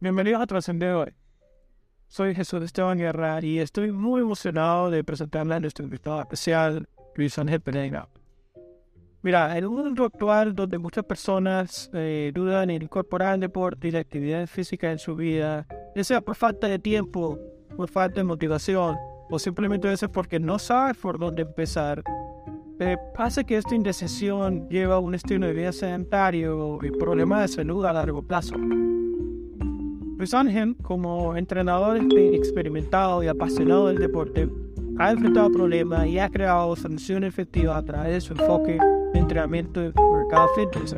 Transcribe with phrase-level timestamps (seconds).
[0.00, 1.12] Bienvenidos a Trascender hoy.
[2.06, 7.36] Soy Jesús Esteban Guerra y estoy muy emocionado de presentarle a nuestro invitado especial, Luis
[7.36, 8.08] Ángel Pereira.
[9.22, 13.90] Mira, en un mundo actual donde muchas personas eh, dudan en incorporar el deporte y
[13.90, 15.66] la actividad física en su vida,
[15.96, 17.36] ya sea por falta de tiempo,
[17.76, 18.96] por falta de motivación
[19.28, 22.04] o simplemente a veces porque no sabe por dónde empezar,
[22.78, 27.48] eh, pasa que esta indecisión lleva a un estilo de vida sedentario y problemas de
[27.48, 28.54] salud a largo plazo.
[30.18, 34.48] Luis Ángel, como entrenador experimentado y apasionado del deporte,
[34.98, 38.80] ha enfrentado problemas y ha creado soluciones efectivas a través de su enfoque
[39.12, 40.96] de entrenamiento de mercado fitness.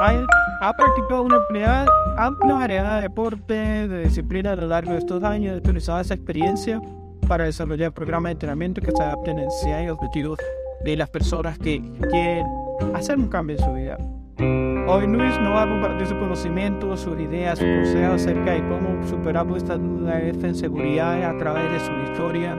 [0.00, 0.26] Ha,
[0.60, 5.22] ha practicado una amplia, amplia variedad de deportes, de disciplinas a lo largo de estos
[5.22, 6.82] años, ha utilizado esa experiencia
[7.28, 10.40] para desarrollar programas de entrenamiento que se adapten a necesidades y objetivos
[10.84, 11.80] de las personas que
[12.10, 12.44] quieren
[12.92, 13.98] hacer un cambio en su vida.
[14.38, 19.06] Hoy Luis nos va a compartir su conocimiento, sus ideas, sus consejos acerca de cómo
[19.06, 22.56] superar esta duda, esta inseguridad a través de su historia,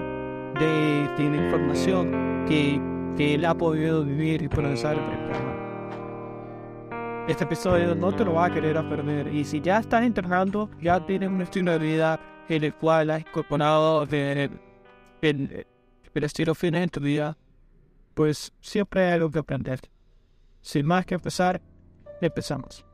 [0.57, 2.79] de, de la información que,
[3.17, 5.25] que él ha podido vivir y procesar en.
[7.27, 11.05] Este episodio no te lo vas a querer perder y si ya estás entrenando, ya
[11.05, 14.51] tienes un estilo de vida en el cual has incorporado el,
[15.21, 15.67] el,
[16.13, 17.35] el estilo fitness en tu vida,
[18.13, 19.79] pues siempre hay algo que aprender.
[20.65, 21.61] Sin más que empezar,
[22.21, 22.84] empezamos.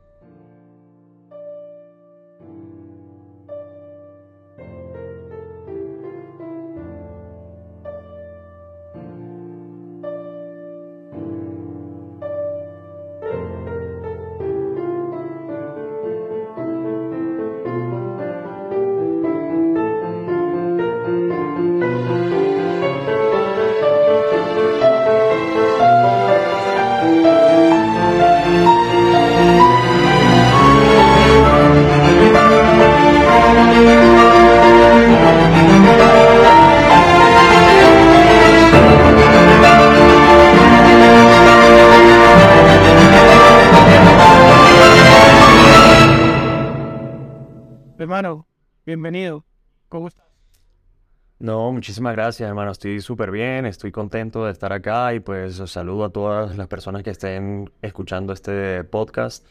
[51.42, 52.70] No, muchísimas gracias, hermano.
[52.70, 57.02] Estoy súper bien, estoy contento de estar acá y pues saludo a todas las personas
[57.02, 59.44] que estén escuchando este podcast.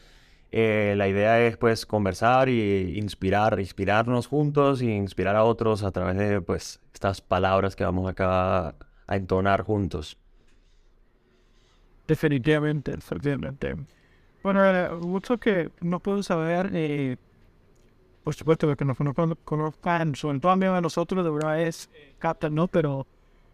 [0.52, 5.90] Eh, la idea es pues conversar y inspirar, inspirarnos juntos y inspirar a otros a
[5.90, 10.16] través de pues estas palabras que vamos acá a entonar juntos.
[12.08, 13.76] Definitivamente, definitivamente.
[14.42, 17.18] Bueno, mucho que no puedo saber, eh,
[18.24, 18.96] por supuesto, que nos
[19.44, 22.68] conozcan, sobre todo a nosotros, de verdad es captan, ¿no?
[22.68, 23.06] Pero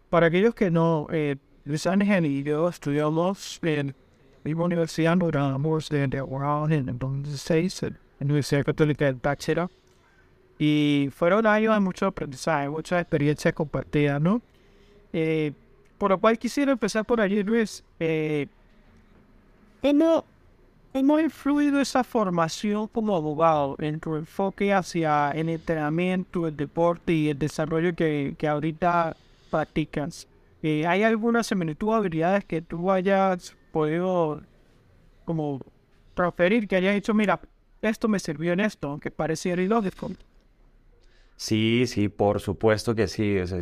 [0.09, 3.95] para aquellos que no, eh, Luis Ángel y yo estudiamos en
[4.43, 9.15] la universidad, nos graduamos de, de Oral en el 2016, en la Universidad Católica del
[9.15, 9.69] Bachera.
[10.57, 14.41] Y fueron años de mucho aprendizaje, mucha experiencia compartida, ¿no?
[15.13, 15.53] Eh,
[15.97, 17.83] por lo cual quisiera empezar por allí, Luis.
[17.99, 18.47] Eh,
[19.81, 20.25] ¿cómo,
[20.91, 27.13] ¿Cómo ha influido esa formación como abogado en tu enfoque hacia el entrenamiento, el deporte
[27.13, 29.15] y el desarrollo que, que ahorita
[29.51, 30.27] practicas?
[30.63, 34.41] Eh, ¿Hay alguna similitud o habilidades que tú hayas podido
[35.25, 35.61] como
[36.15, 37.39] transferir, que hayas dicho, mira,
[37.81, 40.11] esto me sirvió en esto, aunque pareciera ilógico?
[41.35, 43.37] Sí, sí, por supuesto que sí.
[43.37, 43.53] Es,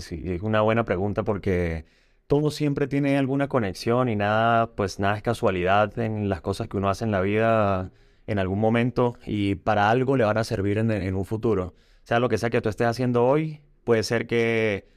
[0.42, 1.86] una buena pregunta porque
[2.28, 6.78] todo siempre tiene alguna conexión y nada, pues nada es casualidad en las cosas que
[6.78, 7.92] uno hace en la vida
[8.28, 11.74] en algún momento y para algo le van a servir en, un futuro.
[12.04, 14.88] Sea lo que sea que tú estés haciendo hoy, puede ser que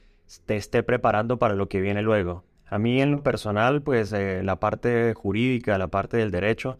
[0.45, 2.43] te esté preparando para lo que viene luego.
[2.67, 6.79] A mí en lo personal, pues eh, la parte jurídica, la parte del derecho,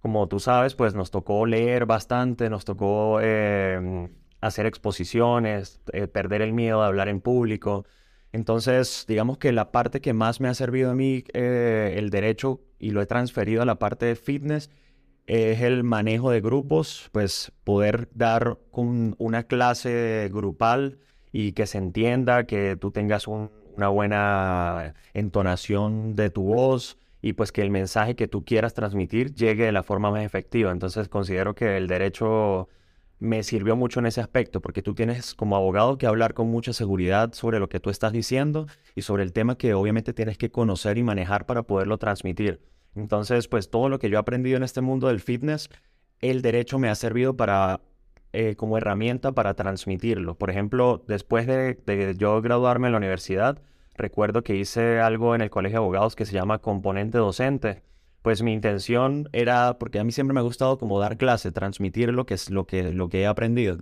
[0.00, 4.08] como tú sabes, pues nos tocó leer bastante, nos tocó eh,
[4.40, 7.84] hacer exposiciones, eh, perder el miedo de hablar en público.
[8.32, 12.60] Entonces, digamos que la parte que más me ha servido a mí, eh, el derecho,
[12.78, 14.70] y lo he transferido a la parte de fitness,
[15.26, 20.98] es el manejo de grupos, pues poder dar un- una clase grupal
[21.32, 27.34] y que se entienda, que tú tengas un- una buena entonación de tu voz y
[27.34, 30.72] pues que el mensaje que tú quieras transmitir llegue de la forma más efectiva.
[30.72, 32.68] Entonces considero que el derecho
[33.20, 36.72] me sirvió mucho en ese aspecto, porque tú tienes como abogado que hablar con mucha
[36.72, 40.50] seguridad sobre lo que tú estás diciendo y sobre el tema que obviamente tienes que
[40.50, 42.60] conocer y manejar para poderlo transmitir.
[42.94, 45.68] Entonces, pues todo lo que yo he aprendido en este mundo del fitness,
[46.20, 47.80] el derecho me ha servido para
[48.32, 50.36] eh, como herramienta para transmitirlo.
[50.36, 53.60] Por ejemplo, después de, de yo graduarme en la universidad,
[53.94, 57.82] recuerdo que hice algo en el colegio de abogados que se llama componente docente,
[58.22, 62.12] pues mi intención era, porque a mí siempre me ha gustado como dar clase, transmitir
[62.12, 63.78] lo que es lo que, lo que he aprendido.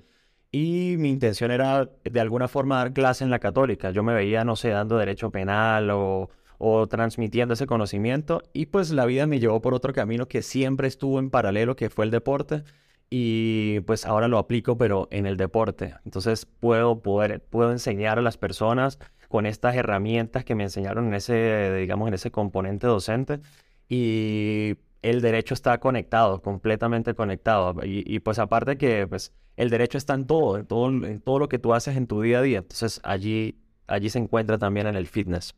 [0.52, 3.90] Y mi intención era de alguna forma dar clase en la católica.
[3.90, 8.42] Yo me veía, no sé, dando derecho penal o, o transmitiendo ese conocimiento.
[8.52, 11.90] Y pues la vida me llevó por otro camino que siempre estuvo en paralelo, que
[11.90, 12.64] fue el deporte.
[13.10, 15.94] Y pues ahora lo aplico, pero en el deporte.
[16.04, 18.98] Entonces puedo, poder, puedo enseñar a las personas
[19.28, 23.40] con estas herramientas que me enseñaron en ese, digamos, en ese componente docente
[23.88, 27.74] y el derecho está conectado, completamente conectado.
[27.84, 31.48] Y, pues aparte que pues, el derecho está en todo, en todo, en todo lo
[31.48, 32.58] que tú haces en tu día a día.
[32.58, 33.56] Entonces allí,
[33.86, 35.54] allí se encuentra también en el fitness.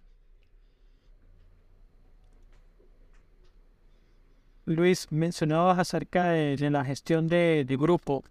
[4.66, 8.22] Luis, mencionabas acerca de, la gestión de, grupo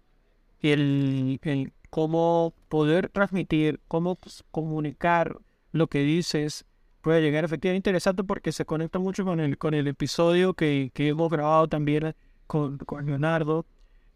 [0.60, 5.36] y el, el, cómo poder transmitir, cómo pues, comunicar
[5.72, 6.64] lo que dices
[7.08, 11.08] puede llegar efectivamente interesante porque se conecta mucho con el, con el episodio que, que
[11.08, 12.14] hemos grabado también
[12.46, 13.64] con, con Leonardo.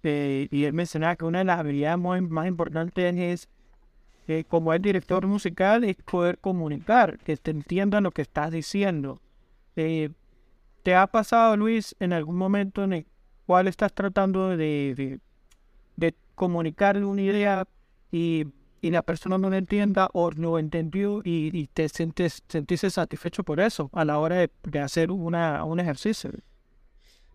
[0.02, 3.48] Eh, y él mencionaba que una de las habilidades más, importantes es,
[4.28, 9.22] eh, como el director musical, es poder comunicar, que te entiendan lo que estás diciendo.
[9.74, 10.10] Eh,
[10.82, 13.06] ¿Te ha pasado, Luis, en algún momento en el
[13.46, 15.18] cual estás tratando de, de,
[15.96, 17.66] de comunicar una idea
[18.10, 18.48] y
[18.82, 23.60] y la persona no lo entienda o no entendió y, te sientes, sentiste satisfecho por
[23.60, 26.30] eso a la hora de, hacer una, un ejercicio.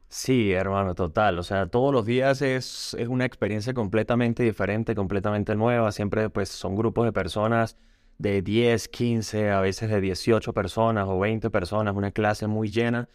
[0.09, 1.39] Sí, hermano, total.
[1.39, 5.91] O sea, todos los días es, es, una experiencia completamente diferente, completamente nueva.
[5.91, 7.77] Siempre pues son grupos de personas
[8.17, 13.07] de 10, 15, a veces de 18 personas o 20 personas, una clase muy llena.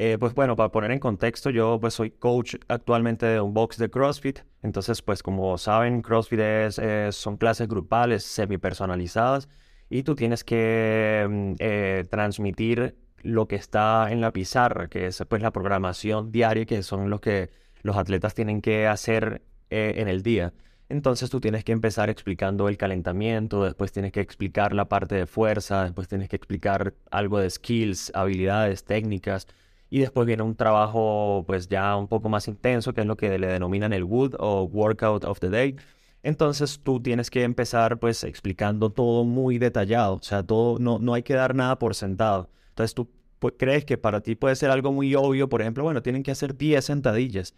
[0.00, 3.78] Eh, pues bueno, para poner en contexto, yo pues soy coach actualmente de un box
[3.78, 4.38] de CrossFit.
[4.62, 6.80] Entonces, pues como saben, CrossFit es,
[7.16, 9.48] son clases grupales, semi personalizadas
[9.90, 15.22] y tú tienes que mm, eh, transmitir lo que está en la pizarra, que es
[15.28, 17.50] pues la programación diaria, que son los que
[17.82, 20.52] los atletas tienen que hacer eh, en el día.
[20.88, 25.26] Entonces tú tienes que empezar explicando el calentamiento, después tienes que explicar la parte de
[25.26, 29.48] fuerza, después tienes que explicar algo de skills, habilidades, técnicas
[29.90, 33.38] y después viene un trabajo pues ya un poco más intenso, que es lo que
[33.38, 35.76] le denominan el Wood o Workout of the Day.
[36.22, 41.14] Entonces tú tienes que empezar pues explicando todo muy detallado, o sea, todo, no, no
[41.14, 42.50] hay que dar nada por sentado.
[42.70, 43.08] Entonces tú
[43.38, 46.32] pues, crees que para ti puede ser algo muy obvio, por ejemplo, bueno, tienen que
[46.32, 47.54] hacer 10 sentadillas.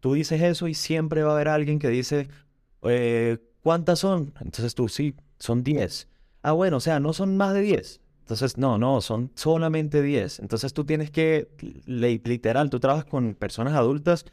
[0.00, 2.28] Tú dices eso y siempre va a haber alguien que dice,
[2.82, 4.32] eh, ¿cuántas son?
[4.40, 6.08] Entonces tú, sí, son 10.
[6.42, 8.00] Ah, bueno, o sea, no son más de 10.
[8.26, 10.40] Entonces, no, no, son solamente 10.
[10.40, 11.48] Entonces tú tienes que,
[11.86, 14.24] literal, tú trabajas con personas adultas,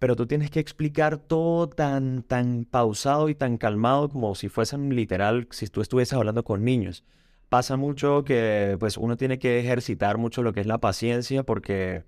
[0.00, 4.96] pero tú tienes que explicar todo tan, tan pausado y tan calmado como si fuesen
[4.96, 7.04] literal, si tú estuvieses hablando con niños.
[7.48, 12.02] Pasa mucho que pues uno tiene que ejercitar mucho lo que es la paciencia porque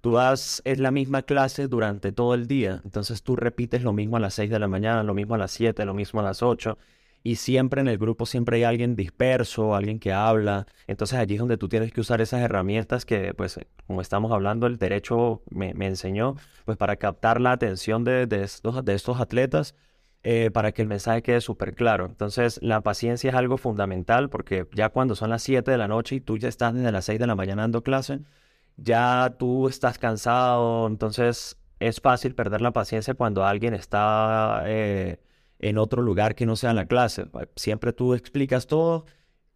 [0.00, 2.80] tú das, es la misma clase durante todo el día.
[2.84, 5.52] Entonces tú repites lo mismo a las 6 de la mañana, lo mismo a las
[5.52, 6.76] 7, lo mismo a las 8
[7.22, 10.66] y siempre en el grupo siempre hay alguien disperso, alguien que habla.
[10.86, 14.66] Entonces allí es donde tú tienes que usar esas herramientas que, pues, como estamos hablando,
[14.66, 19.74] el derecho me, enseñó, pues, para captar la atención de, de, estos, de estos atletas.
[20.22, 22.04] Eh, para que el mensaje quede súper claro.
[22.04, 26.16] Entonces, la paciencia es algo fundamental porque ya cuando son las 7 de la noche
[26.16, 28.20] y tú ya estás desde las 6 de la mañana dando clase,
[28.76, 35.20] ya tú estás cansado, entonces es fácil perder la paciencia cuando alguien está eh,
[35.60, 37.26] en otro lugar que no sea en la clase.
[37.56, 39.04] Siempre tú explicas todo.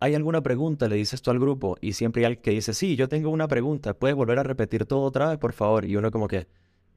[0.01, 0.89] ¿Hay alguna pregunta?
[0.89, 3.49] Le dices tú al grupo y siempre hay alguien que dice, sí, yo tengo una
[3.49, 5.85] pregunta, ¿puedes volver a repetir todo otra vez, por favor?
[5.85, 6.47] Y uno como que,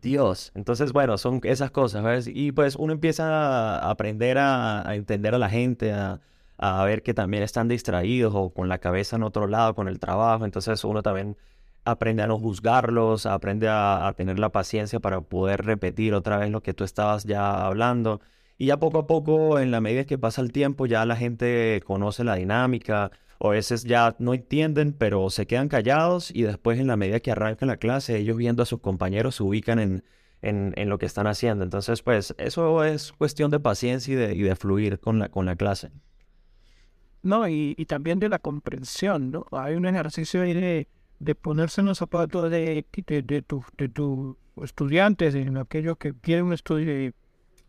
[0.02, 0.52] Dios.
[0.56, 2.28] Entonces, bueno, son esas cosas, ¿ves?
[2.28, 6.20] Y pues uno empieza a aprender a, entender a la gente, a,
[6.86, 10.46] ver que también están distraídos o con la cabeza en otro lado, con el trabajo.
[10.46, 11.38] Entonces uno también
[11.86, 16.62] aprende a no juzgarlos, aprende a tener la paciencia para poder repetir otra vez lo
[16.62, 18.22] que tú estabas ya hablando.
[18.58, 21.82] Y ya poco a poco, en la medida que pasa el tiempo, ya la gente
[21.86, 26.80] conoce la dinámica, o a veces ya no entienden, pero se quedan callados y después
[26.80, 30.04] en la medida que arranca la clase, ellos viendo a sus compañeros se ubican en,
[30.42, 31.64] en, lo que están haciendo.
[31.64, 35.46] Entonces, pues eso es cuestión de paciencia y de, y de fluir con la, con
[35.46, 35.92] la clase.
[37.22, 39.46] No, y, y, también de la comprensión, ¿no?
[39.52, 40.88] Hay un ejercicio ahí de,
[41.20, 46.46] de ponerse en los zapatos de, de, de tus tu estudiantes, de aquellos que quieren
[46.46, 47.12] un estudio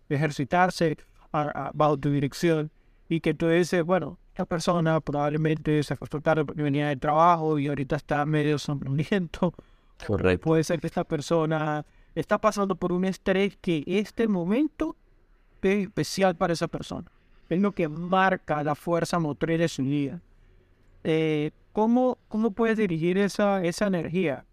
[0.08, 0.96] ejercitarse
[1.32, 2.70] bajo tu dirección
[3.08, 7.58] y que tú dices, bueno, esta persona probablemente se acostó tarde porque venía de trabajo
[7.58, 9.54] y ahorita está medio somnoliento.
[10.06, 10.44] Correcto.
[10.44, 11.84] Puede ser que esta persona
[12.14, 14.96] está pasando por un estrés que este momento
[15.62, 17.10] es especial para esa persona.
[17.48, 20.20] Es lo que marca la fuerza motriz de su día.
[21.04, 24.44] Eh, ¿cómo, ¿Cómo puedes dirigir esa, esa energía?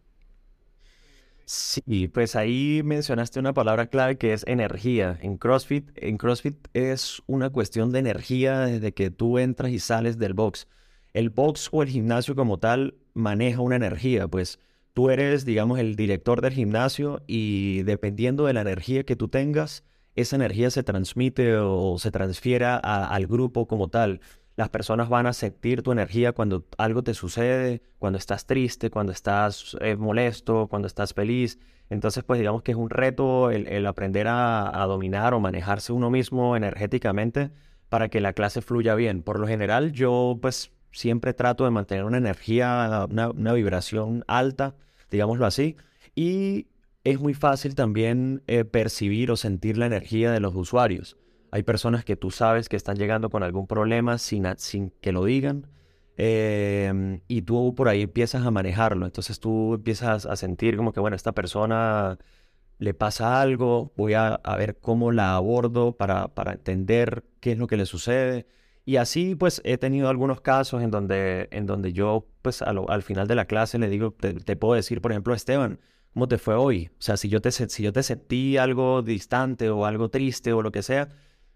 [1.48, 5.20] Sí, pues ahí mencionaste una palabra clave que es energía.
[5.22, 10.18] En CrossFit, en CrossFit es una cuestión de energía desde que tú entras y sales
[10.18, 10.68] del box.
[11.14, 14.60] El box o el gimnasio como tal maneja una energía, pues
[14.94, 19.84] tú eres, digamos, el director del gimnasio y dependiendo de la energía que tú tengas,
[20.16, 24.20] esa energía se transmite o se transfiere al grupo como tal.
[24.56, 29.12] Las personas van a sentir tu energía cuando algo te sucede, cuando estás triste, cuando
[29.12, 31.60] estás eh, molesto, cuando estás feliz.
[31.90, 36.56] Entonces, pues digamos que es un reto el, aprender a, dominar o manejarse uno mismo
[36.56, 37.52] energéticamente
[37.90, 39.24] para que la clase fluya bien.
[39.24, 44.76] Por lo general, yo pues siempre trato de mantener una energía, una, vibración alta,
[45.12, 45.76] digámoslo así,
[46.16, 46.68] y
[47.04, 51.18] es muy fácil también eh, percibir o sentir la energía de los usuarios.
[51.56, 55.24] Hay personas que tú sabes que están llegando con algún problema sin, sin que lo
[55.24, 55.68] digan.
[56.18, 59.06] Em, y tú por ahí empiezas a manejarlo.
[59.06, 62.18] Entonces tú empiezas a sentir como que, bueno, esta persona
[62.78, 67.68] le pasa algo, voy a, ver cómo la abordo para, para, entender qué es lo
[67.68, 68.48] que le sucede.
[68.84, 73.30] Y así pues he tenido algunos casos en donde, en donde yo pues al final
[73.30, 75.80] de la clase le digo, te, te, puedo decir, por ejemplo, Esteban,
[76.14, 76.90] ¿cómo te fue hoy?
[77.00, 80.62] O sea, si yo te, si yo te sentí algo distante o algo triste o
[80.62, 81.08] lo que sea,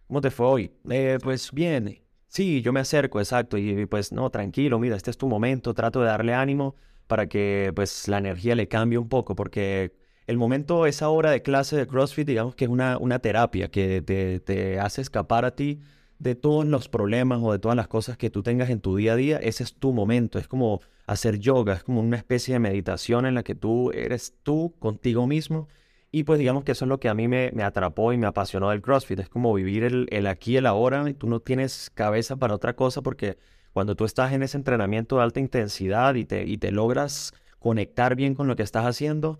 [0.10, 0.72] ¿Cómo te fue hoy?
[0.90, 5.20] Eh, pues bien, sí, yo me acerco, exacto, y, pues no, tranquilo, mira, este es
[5.20, 6.76] tu momento, trato de darle ánimo
[7.06, 9.94] para que pues la energía le cambie un poco, porque
[10.26, 14.02] el momento, esa hora de clase de CrossFit, digamos que es una, una terapia que
[14.02, 15.80] te, te hace escapar a ti
[16.18, 19.14] de todos los problemas o de todas las cosas que tú tengas en tu día
[19.14, 22.60] a día, ese es tu momento, es como hacer yoga, es como una especie de
[22.60, 25.68] meditación en la que tú eres tú contigo mismo
[26.12, 28.70] y pues digamos que eso es lo que a mí me, atrapó y me apasionó
[28.72, 29.20] del CrossFit.
[29.20, 32.56] Es como vivir el, el aquí y el ahora y tú no tienes cabeza para
[32.56, 33.38] otra cosa porque
[33.74, 38.16] cuando tú estás en ese entrenamiento de alta intensidad y te, y te logras conectar
[38.16, 39.40] bien con lo que estás haciendo,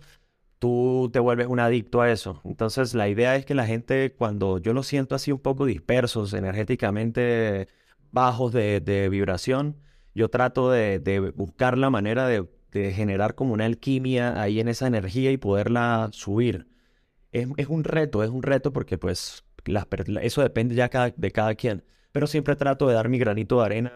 [0.58, 2.40] tú te vuelves un adicto a eso.
[2.44, 6.34] Entonces la idea es que la gente, cuando yo lo siento así un poco dispersos,
[6.34, 7.68] energéticamente
[8.12, 9.76] bajos de, de vibración,
[10.14, 14.68] yo trato de, de buscar la manera de de generar como una alquimia ahí en
[14.68, 16.66] esa energía y poderla subir.
[17.32, 19.44] Es, un reto, es un reto porque pues
[20.22, 21.84] eso depende ya de cada quien.
[22.12, 23.92] Pero siempre trato de dar mi granito de arena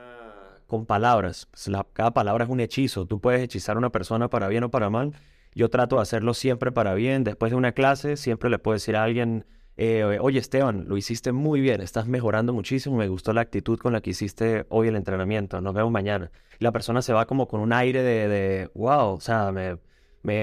[0.66, 1.47] con palabras.
[1.50, 3.07] Pues, cada palabra es un hechizo.
[3.07, 5.12] Tú puedes hechizar a una persona para bien o para mal.
[5.54, 7.25] Yo trato de hacerlo siempre para bien.
[7.25, 11.33] Después de una clase siempre le puedo decir a alguien, eh, oye Esteban, lo hiciste
[11.33, 14.97] muy bien, estás mejorando muchísimo, me gustó la actitud con la que hiciste hoy el
[14.97, 16.31] entrenamiento, nos vemos mañana.
[16.61, 19.78] Y la persona se va como con un aire de, de wow, o sea, me,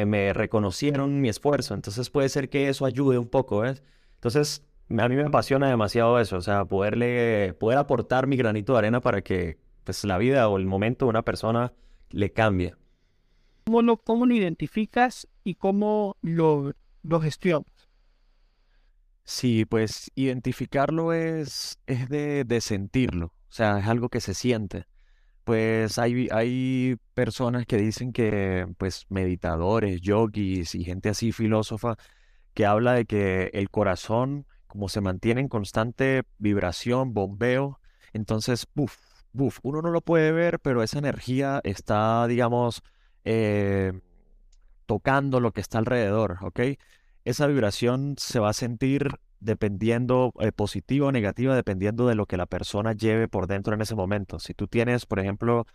[0.06, 3.84] me, reconocieron mi esfuerzo, entonces puede ser que eso ayude un poco, ¿ves?
[4.16, 8.80] Entonces, a mí me apasiona demasiado eso, o sea, poderle, poder aportar mi granito de
[8.80, 11.72] arena para que pues, la vida o el momento de una persona
[12.10, 12.76] le cambie.
[13.64, 16.74] ¿Cómo lo, cómo lo identificas y cómo lo,
[17.04, 17.81] lo gestionas?
[19.24, 24.86] Sí, pues identificarlo es, es de, de sentirlo, o sea, es algo que se siente.
[25.46, 31.98] Pues hay, hay personas que dicen que, pues, meditadores, yogis y gente así filósofa,
[32.54, 37.80] que habla de que el corazón, como se mantiene en constante vibración, bombeo,
[38.14, 38.98] entonces, buf,
[39.34, 42.84] buf, uno no lo puede ver, pero esa energía está, digamos,
[43.26, 43.94] eh,
[44.86, 46.62] tocando lo que está alrededor, ¿ok?
[47.26, 49.10] Esa vibración se va a sentir
[49.40, 53.82] dependiendo, eh, positiva o negativa, dependiendo de lo que la persona lleve por dentro en
[53.82, 54.40] ese momento.
[54.40, 55.66] Si tú tienes, por ejemplo,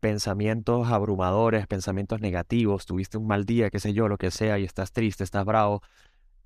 [0.00, 4.64] pensamientos abrumadores, pensamientos negativos, tuviste un mal día, qué sé yo, lo que sea, y
[4.64, 5.82] estás triste, estás bravo,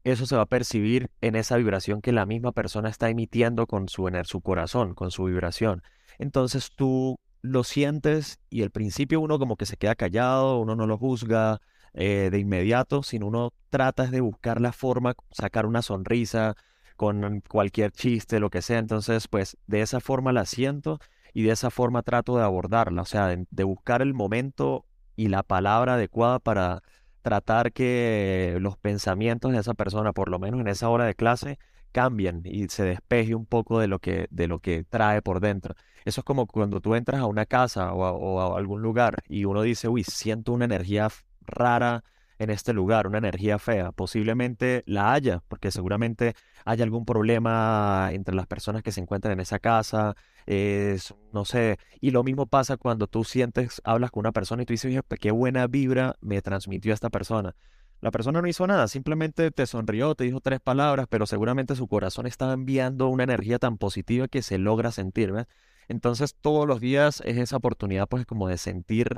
[0.04, 3.88] eso se va a percibir en esa vibración que la misma persona está emitiendo con
[3.88, 5.82] su, su corazón, con su vibración.
[6.18, 10.86] Entonces tú lo sientes y al principio uno como que se queda callado, uno no
[10.86, 11.60] lo juzga,
[11.94, 16.56] eh, de inmediato, sino uno trata de buscar la forma, sacar una sonrisa
[16.96, 18.78] con cualquier chiste, lo que sea.
[18.78, 20.98] Entonces, pues de esa forma la siento
[21.32, 24.84] y de esa forma trato de abordarla, o sea, de, buscar el momento
[25.16, 26.82] y la palabra adecuada para
[27.22, 31.58] tratar que los pensamientos de esa persona, por lo menos en esa hora de clase,
[31.92, 35.74] cambien y se despeje un poco de lo que, de lo que trae por dentro.
[36.04, 39.44] Eso es como cuando tú entras a una casa o o a algún lugar y
[39.44, 41.08] uno dice, uy, siento una energía
[41.48, 42.04] rara
[42.38, 43.92] en este lugar, una energía fea.
[43.92, 49.40] Posiblemente la haya, porque seguramente hay algún problema entre las personas que se encuentran en
[49.40, 50.14] esa casa,
[50.46, 54.66] es, no sé, y lo mismo pasa cuando tú sientes, hablas con una persona y
[54.66, 57.54] tú dices, qué buena vibra me transmitió esta persona.
[58.00, 61.88] La persona no hizo nada, simplemente te sonrió, te dijo tres palabras, pero seguramente su
[61.88, 65.34] corazón estaba enviando una energía tan positiva que se logra sentir.
[65.88, 69.16] Entonces todos los días es esa oportunidad pues como de sentir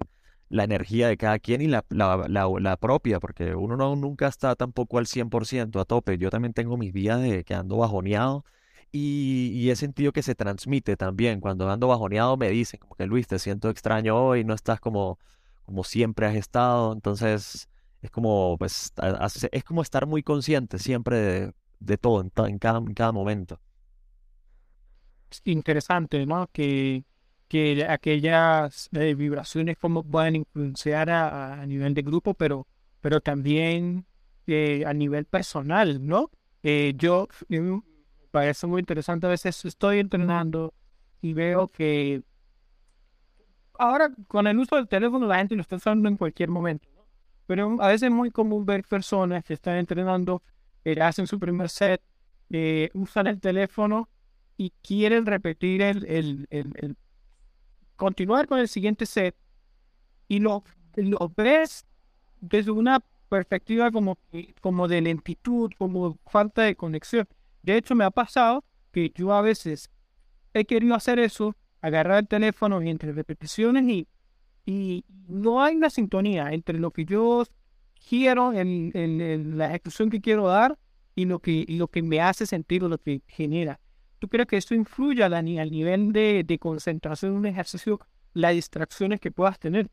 [0.50, 4.56] la energía de cada quien y la, la, la, propia, porque uno no, nunca está
[4.56, 6.18] tampoco al 100% a tope.
[6.18, 8.44] Yo también tengo mis días de que ando bajoneado
[8.92, 11.40] y, y, he sentido que se transmite también.
[11.40, 15.18] Cuando ando bajoneado me dicen como que Luis, te siento extraño hoy, no estás como,
[15.64, 16.92] como siempre has estado.
[16.92, 17.68] Entonces
[18.02, 18.92] es como, pues,
[19.52, 23.60] es como estar muy consciente siempre de, de todo, en, cada, en cada momento.
[25.44, 26.48] Interesante, ¿no?
[26.52, 27.04] Que
[27.50, 32.68] que aquellas eh, vibraciones como pueden influenciar a, nivel de grupo, pero,
[33.00, 34.06] pero también
[34.46, 36.30] eh, a nivel personal, ¿no?
[36.62, 37.82] Eh, yo, me
[38.30, 40.72] parece muy interesante, a veces estoy entrenando
[41.20, 42.22] y veo que
[43.76, 46.86] ahora con el uso del teléfono la gente lo está usando en cualquier momento,
[47.48, 50.40] pero a veces es muy común ver personas que están entrenando,
[51.00, 52.00] hacen su primer set,
[52.94, 54.08] usan el teléfono
[54.56, 56.06] y quieren repetir el,
[56.48, 56.96] el
[58.00, 59.36] continuar con el siguiente set
[60.26, 60.64] y lo,
[60.96, 61.84] lo ves
[62.40, 64.16] desde una perspectiva como,
[64.62, 67.28] como de lentitud, como falta de conexión.
[67.62, 69.90] De hecho, me ha pasado que yo a veces
[70.54, 74.08] he querido hacer eso, agarrar el teléfono entre repeticiones y,
[74.64, 77.44] y no hay una sintonía entre lo que yo
[78.08, 80.78] quiero en, en, la ejecución que quiero dar
[81.14, 83.78] y lo que, y lo que me hace sentir lo que genera.
[84.20, 87.98] ¿Tú crees que esto influye al, nivel de, de concentración en un ejercicio,
[88.34, 89.88] las distracciones que puedas tener?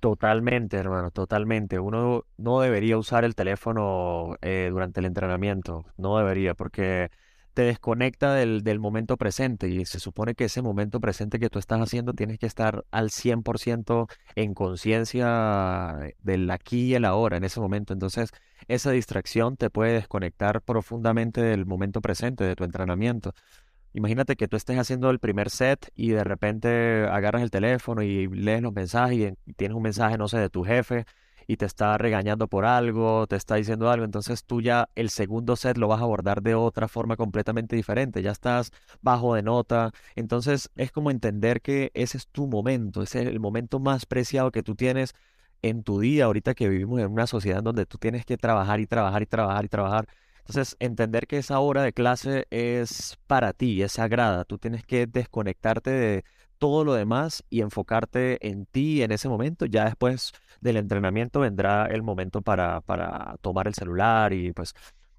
[0.00, 1.78] Totalmente, hermano, totalmente.
[1.78, 7.10] Uno no debería usar el teléfono eh, durante el entrenamiento, no debería, porque
[7.54, 11.58] te desconecta del, del, momento presente y se supone que ese momento presente que tú
[11.58, 17.44] estás haciendo tienes que estar al 100% en conciencia del aquí y el ahora en
[17.44, 17.92] ese momento.
[17.92, 18.30] Entonces,
[18.68, 23.32] esa distracción te puede desconectar profundamente del momento presente, de tu entrenamiento.
[23.94, 28.26] Imagínate que tú estés haciendo el primer set y de repente agarras el teléfono y
[28.26, 31.06] lees los mensajes y tienes un mensaje, no sé, de tu jefe
[31.46, 35.56] y te está regañando por algo, te está diciendo algo, entonces tú ya el segundo
[35.56, 38.70] set lo vas a abordar de otra forma completamente diferente, ya estás
[39.02, 43.40] bajo de nota, entonces es como entender que ese es tu momento, ese es el
[43.40, 45.14] momento más preciado que tú tienes
[45.62, 48.86] en tu día, ahorita que vivimos en una sociedad donde tú tienes que trabajar y
[48.86, 50.06] trabajar y trabajar y trabajar.
[50.46, 54.44] Entonces, entender que esa hora de clase es para ti, es sagrada.
[54.44, 56.24] Tú tienes que desconectarte de
[56.58, 59.66] todo lo demás y enfocarte en ti en ese momento.
[59.66, 64.74] Ya después del entrenamiento vendrá el momento para, para tomar el celular y pues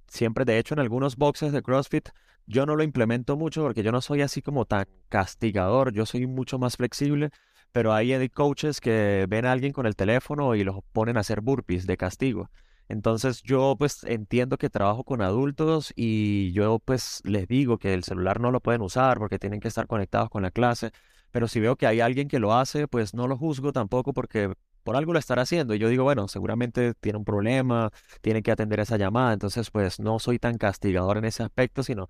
[0.07, 2.09] siempre, de hecho, en algunos boxes de CrossFit
[2.47, 6.27] yo no lo implemento mucho porque yo no soy así como tan castigador, yo soy
[6.27, 7.31] mucho más flexible,
[7.71, 11.41] pero hay coaches que ven a alguien con el teléfono y los ponen a hacer
[11.41, 12.49] burpees de castigo.
[12.87, 18.03] Entonces yo pues entiendo que trabajo con adultos y yo pues les digo que el
[18.03, 20.91] celular no lo pueden usar porque tienen que estar conectados con la clase,
[21.35, 24.53] pero si veo que hay alguien que lo hace, pues no lo juzgo tampoco porque
[24.83, 25.75] por algo lo estará haciendo.
[25.75, 29.33] Y yo digo, bueno, seguramente tiene un problema, tiene que atender esa llamada.
[29.33, 32.07] Entonces, pues no soy tan castigador en ese aspecto, sino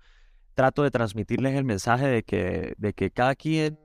[0.54, 3.80] trato de transmitirles el mensaje de que, de que cada quien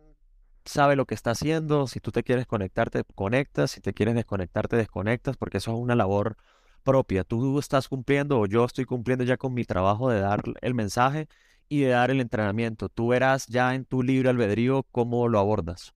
[0.63, 1.87] sabe lo que está haciendo.
[1.87, 3.71] Si tú te quieres conectarte, conectas.
[3.71, 6.37] Si te quieres desconectarte, desconectas, porque eso es una labor
[6.83, 7.23] propia.
[7.23, 11.27] Tú estás cumpliendo o yo estoy cumpliendo ya con mi trabajo de dar el mensaje
[11.71, 12.89] y de dar el entrenamiento.
[12.89, 15.93] Tú verás ya en tu libre albedrío cómo lo abordas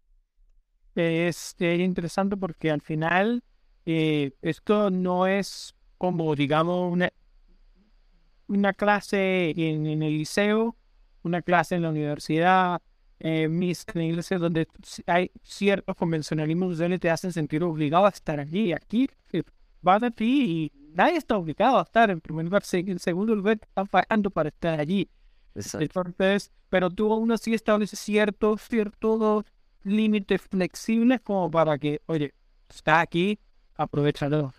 [0.96, 3.44] es, interesante porque al final
[3.86, 7.12] eh, esto no es como, digamos, una,
[8.48, 10.76] una clase en, el liceo,
[11.24, 12.82] una clase en la universidad,
[13.20, 14.68] eh, mis iglesias donde
[15.08, 18.74] hay ciertos convencionalismos que te hacen sentir obligado a estar allí.
[18.74, 19.44] Aquí eh,
[19.82, 22.64] vas a ti y nadie está obligado a estar en primer lugar.
[22.72, 25.10] En segundo lugar, están pagando para estar allí.
[25.56, 29.46] Entonces, pero tú aún así estableces ciertos, ciertos
[29.84, 32.34] límites flexibles como para que, oye,
[32.70, 33.39] está aquí,
[33.76, 34.54] aprovechalo.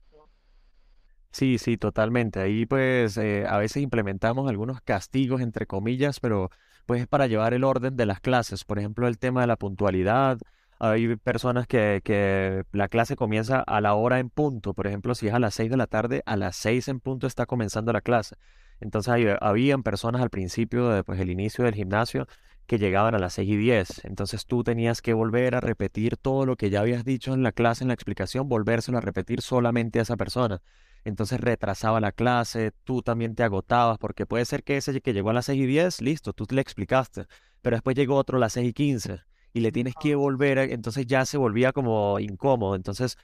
[1.33, 2.41] Sí, sí, totalmente.
[2.41, 6.51] Ahí pues eh, a veces implementamos algunos castigos, entre comillas, pero
[6.87, 8.65] pues es para llevar el orden de las clases.
[8.65, 10.39] Por ejemplo, el tema de la puntualidad.
[10.79, 14.73] Hay personas que, que la clase comienza a la hora en punto.
[14.73, 17.27] Por ejemplo, si es a las seis de la tarde, a las seis en punto
[17.27, 18.37] está comenzando la clase.
[18.81, 22.27] Entonces habían personas al principio, de, pues el inicio del gimnasio,
[22.67, 24.05] que llegaban a las 6 y 10.
[24.05, 27.53] Entonces tú tenías que volver a repetir todo lo que ya habías dicho en la
[27.53, 30.61] clase, en la explicación, volvérselo a repetir solamente a esa persona.
[31.05, 35.31] Entonces retrasaba la clase, tú también te agotabas, porque puede ser que ese que llegó
[35.31, 37.27] a las 6 y 10, listo, tú le explicaste,
[37.63, 39.21] pero después llegó otro a las 6 y 15
[39.53, 42.75] y le tienes que volver, entonces ya se volvía como incómodo.
[42.75, 43.17] Entonces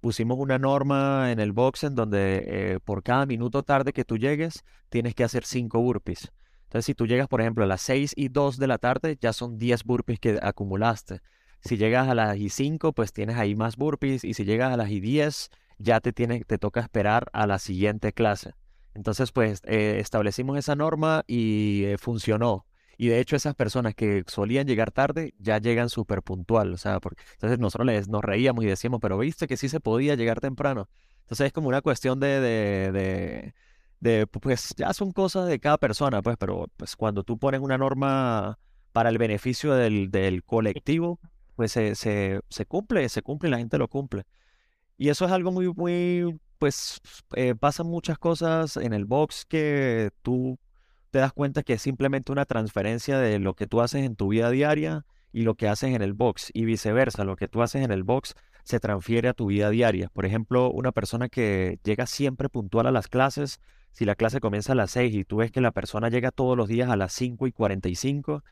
[0.00, 4.18] pusimos una norma en el box en donde eh, por cada minuto tarde que tú
[4.18, 6.32] llegues, tienes que hacer 5 burpees.
[6.64, 9.32] Entonces, si tú llegas, por ejemplo, a las 6 y 2 de la tarde, ya
[9.32, 11.20] son 10 burpees que acumulaste.
[11.62, 14.24] Si llegas a las y 5, pues tienes ahí más burpees.
[14.24, 17.58] Y si llegas a las y 10, ya te, tiene, te toca esperar a la
[17.58, 18.54] siguiente clase.
[18.94, 22.66] Entonces, pues eh, establecimos esa norma y eh, funcionó.
[23.00, 26.74] Y de hecho, esas personas que solían llegar tarde ya llegan súper puntual.
[26.74, 27.00] O sea,
[27.32, 30.86] entonces nosotros les, nos reíamos y decíamos, pero viste que sí se podía llegar temprano.
[31.22, 33.54] Entonces es como una cuestión de, de,
[34.00, 37.78] de, pues ya son cosas de cada persona, pues, pero pues cuando tú pones una
[37.78, 38.58] norma
[38.92, 41.20] para el beneficio del, del colectivo,
[41.56, 44.24] pues se, se, se cumple, se cumple y la gente lo cumple.
[44.98, 47.00] Y eso es algo muy, muy, pues
[47.34, 50.58] eh, pasan muchas cosas en el box que tú
[51.10, 54.28] te das cuenta que es simplemente una transferencia de lo que tú haces en tu
[54.28, 57.84] vida diaria y lo que haces en el box y viceversa, lo que tú haces
[57.84, 60.08] en el box se transfiere a tu vida diaria.
[60.08, 63.60] Por ejemplo, una persona que llega siempre puntual a las clases,
[63.92, 66.56] si la clase comienza a las 6 y tú ves que la persona llega todos
[66.56, 68.44] los días a las 5 y 45,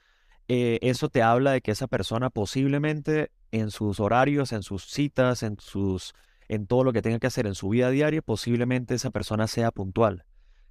[0.48, 5.42] eh, eso te habla de que esa persona posiblemente en sus horarios, en sus citas,
[5.42, 6.14] en sus
[6.48, 9.70] en todo lo que tenga que hacer en su vida diaria, posiblemente esa persona sea
[9.70, 10.24] puntual.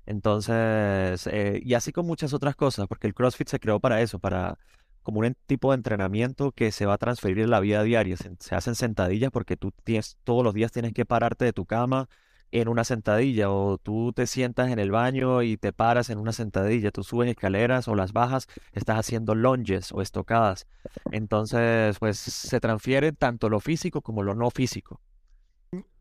[0.08, 4.20] Entonces, eh, y así con muchas otras cosas, porque el CrossFit se creó para eso,
[4.20, 4.58] para
[5.04, 8.16] como un tipo de entrenamiento que se va a transferir en la vida diaria.
[8.18, 12.08] Se, hacen sentadillas porque tú tienes, todos los días tienes que pararte de tu cama
[12.52, 16.32] en una sentadilla o tú te sientas en el baño y te paras en una
[16.32, 20.68] sentadilla, tú subes escaleras o las bajas, estás haciendo lunges o estocadas.
[21.12, 25.02] Entonces, pues se transfiere tanto lo físico como lo no físico.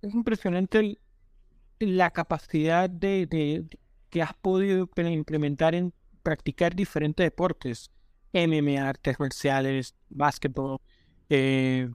[0.01, 1.01] Es impresionante
[1.81, 3.67] la capacidad de
[4.11, 5.93] que has podido implementar en
[6.23, 7.91] practicar diferentes deportes,
[8.33, 10.81] MMA, artes marciales, básquetbol,
[11.31, 11.89] eh,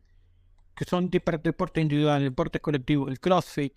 [0.75, 3.73] que son deportes individuales, deportes colectivos, el CrossFit.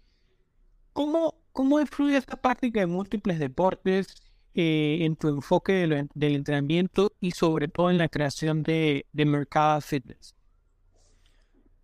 [0.92, 4.14] ¿Cómo, cómo influye esta práctica de múltiples deportes
[4.55, 9.81] eh, en tu enfoque del entrenamiento y sobre todo en la creación de, de mercado
[9.81, 10.35] fitness?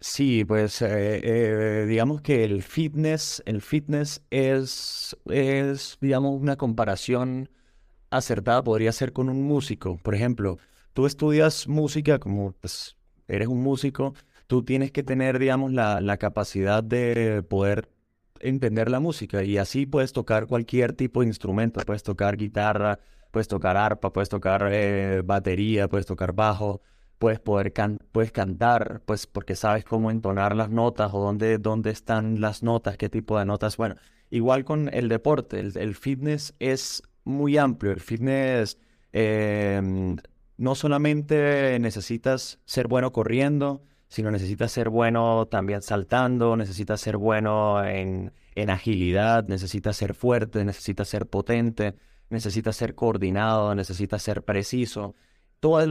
[0.02, 7.50] Sí, pues eh, eh, digamos que el fitness, el fitness es, es, digamos, una comparación
[8.10, 9.98] acertada, podría ser con un músico.
[9.98, 10.58] Por ejemplo,
[10.94, 12.96] tú estudias música, como pues,
[13.28, 14.14] eres un músico,
[14.46, 17.90] tú tienes que tener, digamos, la, la capacidad de poder
[18.40, 22.98] entender la música y así puedes tocar cualquier tipo de instrumento, puedes tocar guitarra,
[23.30, 26.80] puedes tocar arpa, puedes tocar eh, batería, puedes tocar bajo
[27.20, 27.74] puedes poder
[28.12, 32.96] puedes cantar, pues porque sabes cómo entonar las notas o dónde, dónde están las notas,
[32.96, 33.76] qué tipo de notas.
[33.76, 33.96] Bueno,
[34.30, 37.92] igual con el deporte, el, fitness es muy amplio.
[37.92, 38.78] El fitness
[39.12, 40.16] em,
[40.56, 47.84] no solamente necesitas ser bueno corriendo, sino necesitas ser bueno también saltando, necesitas ser bueno
[47.84, 51.96] en, en agilidad, necesitas ser fuerte, necesitas ser potente,
[52.30, 55.14] necesitas ser coordinado, necesitas ser preciso.
[55.60, 55.84] Toda,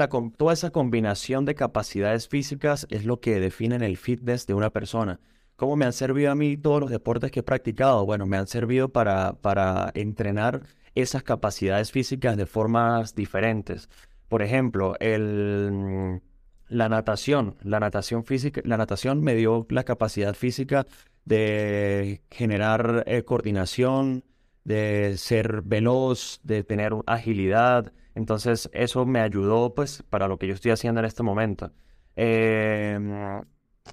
[0.51, 5.19] esa combinación de capacidades físicas es lo que define el fitness de una persona.
[5.55, 8.03] ¿Cómo me han servido a mí todos los deportes que he practicado?
[8.03, 10.63] Bueno, me han servido para, para entrenar
[10.95, 13.89] esas capacidades físicas de formas diferentes.
[14.27, 16.21] Por ejemplo, el,
[16.67, 17.55] la natación.
[17.61, 20.87] La natación física, la natación me dio la capacidad física
[21.25, 24.23] de generar eh, coordinación,
[24.63, 30.53] de ser veloz, de tener agilidad, entonces eso me ayudó pues para lo que yo
[30.53, 31.71] estoy haciendo en este momento.
[32.17, 32.99] Eh,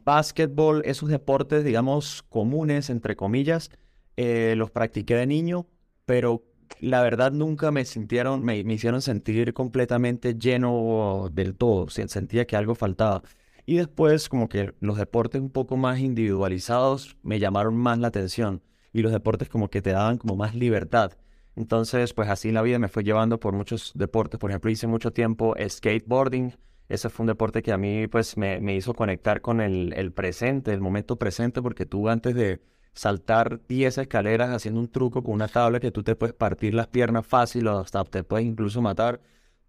[0.04, 3.70] básquetbol, esos deportes digamos comunes, entre comillas,
[4.16, 5.68] eh, los practiqué de niño,
[6.06, 6.42] pero
[6.80, 12.56] la verdad nunca me sintieron, me, me, hicieron sentir completamente lleno del todo, sentía que
[12.56, 13.22] algo faltaba.
[13.64, 18.62] Y después como que los deportes un poco más individualizados me llamaron más la atención
[18.92, 21.12] y los deportes como que te daban como más libertad.
[21.56, 24.38] Entonces, pues así la vida me fue llevando por muchos deportes.
[24.38, 26.54] Por ejemplo, hice mucho tiempo skateboarding.
[26.88, 30.12] Ese fue un deporte que a mí pues me, me hizo conectar con el, el,
[30.12, 32.60] presente, el momento presente, porque tú antes de
[32.92, 36.86] saltar 10 escaleras haciendo un truco con una tabla que tú te puedes partir las
[36.88, 39.20] piernas fácil o hasta te puedes incluso matar,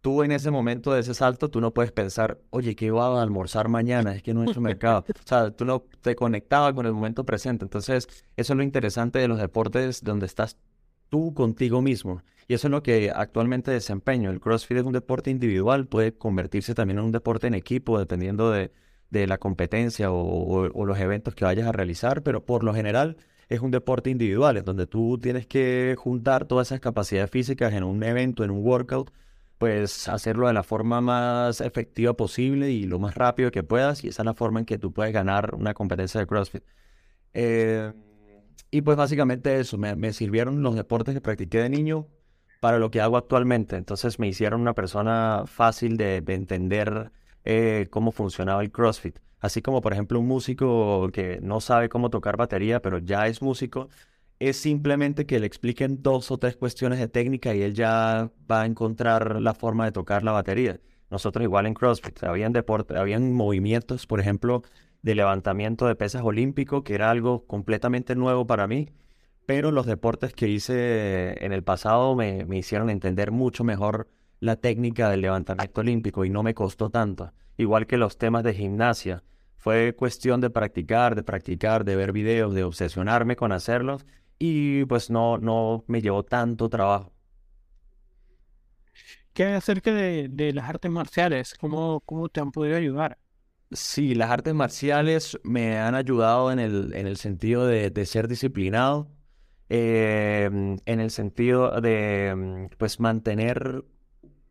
[0.02, 3.22] tú en ese momento de ese salto, tú no puedes pensar, oye, ¿qué voy a
[3.22, 4.16] almorzar mañana?
[4.16, 5.06] Es que no he hecho mercado.
[5.10, 7.66] O sea, tú no te conectabas con el momento presente.
[7.66, 10.58] Entonces, eso es lo interesante de los deportes donde estás
[11.10, 12.22] tú contigo mismo.
[12.48, 14.30] Y eso es lo que actualmente desempeño.
[14.30, 18.52] El CrossFit es un deporte individual, puede convertirse también en un deporte en equipo, dependiendo
[18.52, 18.72] de,
[19.10, 23.18] de la competencia o, los eventos que vayas a realizar, pero por lo general
[23.50, 27.84] es un deporte individual, en donde tú tienes que juntar todas esas capacidades físicas en
[27.84, 29.12] un evento, en un workout,
[29.58, 34.10] pues hacerlo de la forma más efectiva posible y lo más rápido que puedas, y
[34.10, 36.64] esa es la forma en que tú puedes ganar una competencia de CrossFit.
[37.34, 37.94] Eh,
[38.72, 42.08] y pues básicamente eso, me, sirvieron los deportes que practiqué de niño
[42.60, 43.76] para lo que hago actualmente.
[43.78, 47.12] Entonces me hicieron una persona fácil de, entender
[47.46, 49.20] eh, cómo funcionaba el CrossFit.
[49.40, 53.42] Así como, por ejemplo, un músico que no sabe cómo tocar batería, pero ya es
[53.42, 53.90] músico,
[54.40, 58.64] es simplemente que le expliquen dos o tres cuestiones de técnica y él ya va
[58.64, 60.80] a encontrar la forma de tocar la batería.
[61.10, 64.64] Nosotros igual en CrossFit, habían deportes, habían movimientos, por ejemplo,
[65.08, 68.90] de levantamiento de pesas olímpico, que era algo completamente nuevo para mí,
[69.46, 74.10] pero los deportes que hice en el pasado me, me hicieron entender mucho mejor
[74.42, 78.54] la técnica del levantamiento olímpico y no me costó tanto, igual que los temas de
[78.54, 79.24] gimnasia.
[79.56, 84.06] Fue cuestión de practicar, de practicar, de ver videos, de obsesionarme con hacerlos
[84.38, 87.14] y pues no, no me llevó tanto trabajo.
[89.34, 91.54] ¿Qué acerca de, de las artes marciales?
[91.60, 93.18] ¿Cómo, ¿Cómo te han podido ayudar?
[93.72, 98.30] Sí, las artes marciales me han ayudado en el, en el sentido de, de ser
[98.30, 99.12] disciplinado,
[99.70, 103.84] em, en el sentido de mm, pues mantener,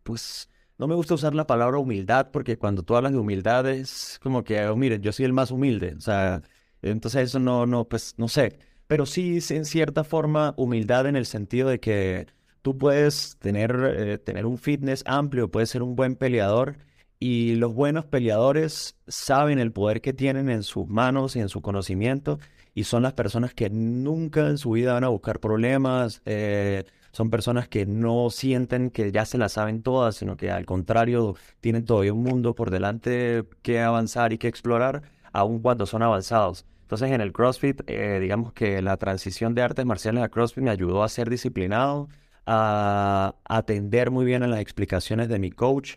[0.03, 4.21] pues no me gusta usar la palabra humildad porque cuando tú hablas de humildad es
[4.23, 6.43] como que, oh, miren, yo soy el más humilde, o sea,
[6.83, 11.27] entonces eso no, no, pues no sé, pero sí en cierta forma humildad en el
[11.27, 12.27] sentido de que
[12.63, 16.77] tú puedes tener, eh, tener un fitness amplio, puedes ser un buen peleador
[17.19, 21.63] y los buenos peleadores saben el poder que tienen en sus manos y en su
[21.63, 22.39] conocimiento
[22.77, 27.31] y son las personas que nunca en su vida van a buscar problemas, eh, son
[27.31, 31.87] personas que no sienten que ya se las saben todas, sino que al contrario tienen
[31.87, 35.03] todavía un mundo por delante que avanzar y que explorar,
[35.33, 36.67] aun cuando son avanzados.
[36.83, 40.71] Entonces en el CrossFit, eh, digamos que la transición de artes marciales a CrossFit me
[40.71, 42.09] ayudó a ser disciplinado,
[42.45, 45.97] a atender muy bien a las explicaciones de mi coach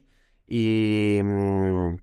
[0.50, 1.98] y, mm,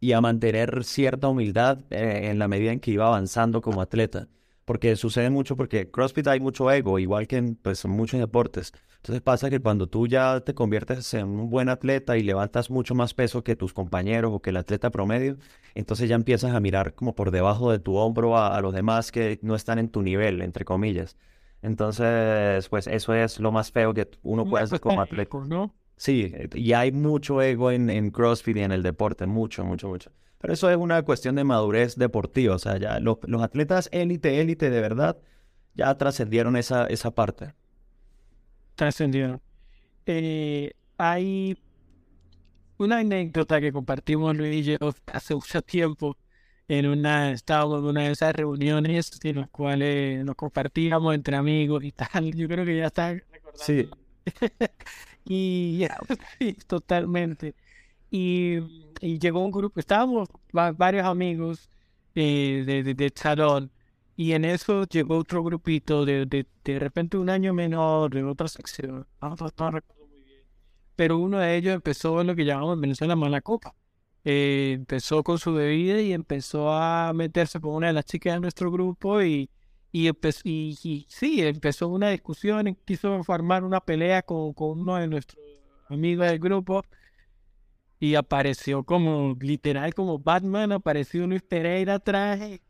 [0.00, 4.28] y a mantener cierta humildad eh, en la medida en que iba avanzando como atleta.
[4.64, 8.72] Porque sucede mucho, porque CrossFit hay mucho ego, igual que en, pues, muchos deportes.
[8.96, 12.94] Entonces pasa que cuando tú ya te conviertes en un buen atleta y levantas mucho
[12.94, 15.36] más peso que tus compañeros o que el atleta promedio,
[15.74, 19.10] entonces ya empiezas a mirar como por debajo de tu hombro a, a los demás
[19.12, 21.16] que no están en tu nivel, entre comillas.
[21.62, 25.38] Entonces, pues eso es lo más feo que uno puede hacer como atleta.
[25.46, 25.74] ¿no?
[26.02, 30.10] Sí, y hay mucho ego en, en CrossFit y en el deporte, mucho, mucho, mucho.
[30.38, 34.40] Pero eso es una cuestión de madurez deportiva, o sea, ya los, los atletas élite,
[34.40, 35.16] élite de verdad,
[35.76, 37.54] ya trascendieron esa, esa parte.
[38.74, 39.40] Trascendieron.
[40.04, 41.56] Eh, hay
[42.78, 46.16] una anécdota que compartimos Luis y yo hace mucho tiempo
[46.66, 51.84] en una, estábamos en una de esas reuniones en las cuales nos compartíamos entre amigos
[51.84, 52.34] y tal.
[52.34, 53.62] Yo creo que ya está recordando.
[53.64, 53.88] Sí.
[55.24, 55.98] y ya,
[56.38, 57.54] sí, totalmente.
[58.10, 58.58] Y,
[59.00, 61.70] y llegó un grupo, estábamos va- varios amigos
[62.14, 63.72] eh, de, de, del salón
[64.16, 68.48] y en eso llegó otro grupito de, de, de repente un año menor, de otra
[68.48, 70.42] sección, no, muy bien.
[70.96, 73.74] Pero uno de ellos empezó lo que llamamos en Venezuela mala copa.
[74.24, 78.40] Eh, empezó con su bebida y empezó a meterse con una de las chicas de
[78.40, 79.50] nuestro grupo y,
[79.92, 84.96] y, empe- y, y sí, empezó una discusión, quiso formar una pelea con, con uno
[84.96, 85.40] de nuestros
[85.88, 86.82] amigos del grupo
[88.00, 92.40] y apareció como, literal, como Batman, apareció Luis Pereira atrás.
[92.40, 92.60] ¿Qué,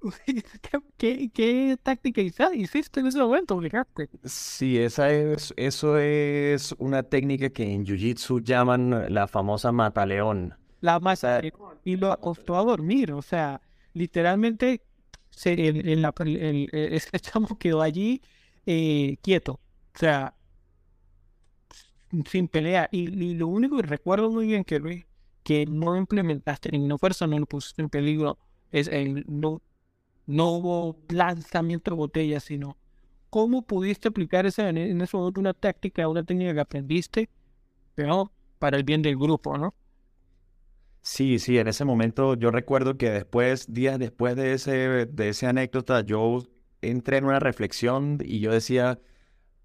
[0.96, 3.60] qué, qué táctica hiciste en ese momento?
[3.60, 4.08] Fíjate.
[4.24, 10.54] Sí, esa es, eso es una técnica que en Jiu-Jitsu llaman la famosa mataleón.
[10.80, 11.24] La más
[11.84, 13.60] y lo acostó a dormir, o sea,
[13.94, 14.82] literalmente
[15.32, 18.22] se, el- ese chamo quedó allí
[18.66, 19.54] eh, quieto,
[19.94, 20.34] o sea,
[22.26, 22.88] sin pelear.
[22.92, 25.06] Y, lo único que recuerdo muy bien que Luis,
[25.42, 28.38] que no implementaste ninguna fuerza, no lo pusiste en peligro,
[28.70, 29.62] es el no,
[30.26, 32.78] no hubo lanzamiento de botellas, sino
[33.30, 37.30] cómo pudiste aplicar en ese momento una táctica, una técnica que aprendiste,
[37.94, 39.74] pero para el bien del grupo, ¿no?
[41.04, 45.48] Sí, sí, en ese momento yo recuerdo que después, días después de ese, de esa
[45.48, 46.42] anécdota, yo
[46.80, 49.00] entré en una reflexión y yo decía,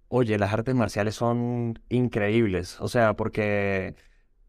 [0.10, 2.80] oye, las artes marciales son increíbles.
[2.82, 3.96] O sea, porque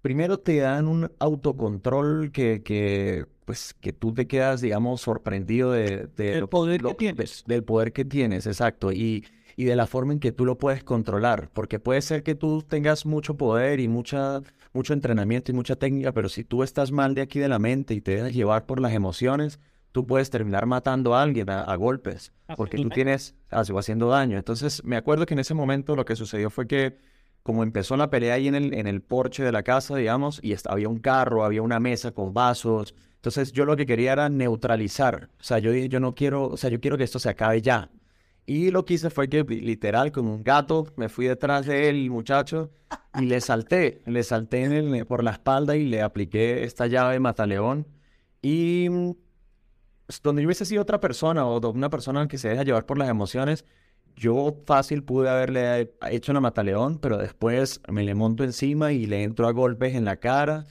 [0.03, 6.09] primero te dan un autocontrol que, que pues, que tú te quedas, digamos, sorprendido de,
[6.17, 7.45] de El lo- poder que lo- tienes.
[7.47, 8.93] del poder que tienes, exacto.
[8.93, 11.51] Y, y de la forma en que tú lo puedes controlar.
[11.53, 14.43] Porque puede ser que tú tengas mucho poder y mucha,
[14.79, 17.95] mucho entrenamiento y mucha técnica, pero si tú estás mal de aquí de la mente
[17.95, 19.59] y te dejas llevar por las emociones,
[19.91, 22.33] tú puedes terminar matando a alguien a, a golpes.
[22.57, 24.39] Porque tú tienes, haciendo daño.
[24.39, 26.97] Entonces, me acuerdo que en ese momento lo que sucedió fue que
[27.43, 30.55] como empezó la pelea ahí en el, en el porche de la casa, digamos, y
[30.67, 32.95] había un carro, había una mesa con vasos.
[33.17, 35.31] Entonces yo lo que quería era neutralizar.
[35.41, 37.61] O sea, yo dije, yo no quiero, o sea, yo quiero que esto se acabe
[37.63, 37.91] ya.
[38.49, 42.11] Y lo que hice fue que literal, como un gato, me fui detrás de él,
[42.11, 42.71] muchacho,
[43.15, 47.15] y le salté, le salté en el- por la espalda y le apliqué esta llave
[47.15, 47.87] de mataleón.
[48.43, 49.11] Y mm,
[50.23, 53.09] donde yo hubiese sido otra persona o una persona que se deja llevar por las
[53.09, 53.65] emociones,
[54.17, 59.23] yo fácil pude haberle hecho una mataleón, pero después me le monto encima y le
[59.23, 60.67] entro a golpes en la cara.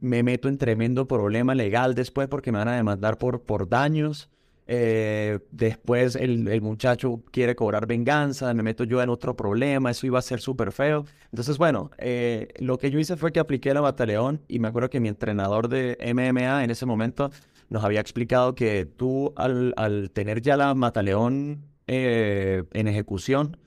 [0.00, 4.30] Me meto en tremendo problema legal después porque me van a demandar por, por daños.
[4.74, 10.18] Eh, después el, muchacho quiere cobrar venganza, me meto yo en otro problema, eso iba
[10.18, 11.04] a ser súper feo.
[11.30, 14.88] Entonces, bueno, eh, lo que yo hice fue que apliqué la Mataleón y me acuerdo
[14.88, 17.30] que mi entrenador de MMA en ese momento
[17.68, 23.58] nos había explicado que tú al, tener ya la Mataleón eh, en ejecución,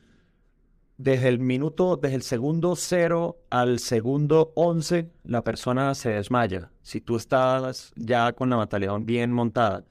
[0.98, 6.72] desde el minuto, desde el segundo 0 al segundo 11, la persona se desmaya.
[6.82, 9.84] Si tú estás ya con la Mataleón bien montada.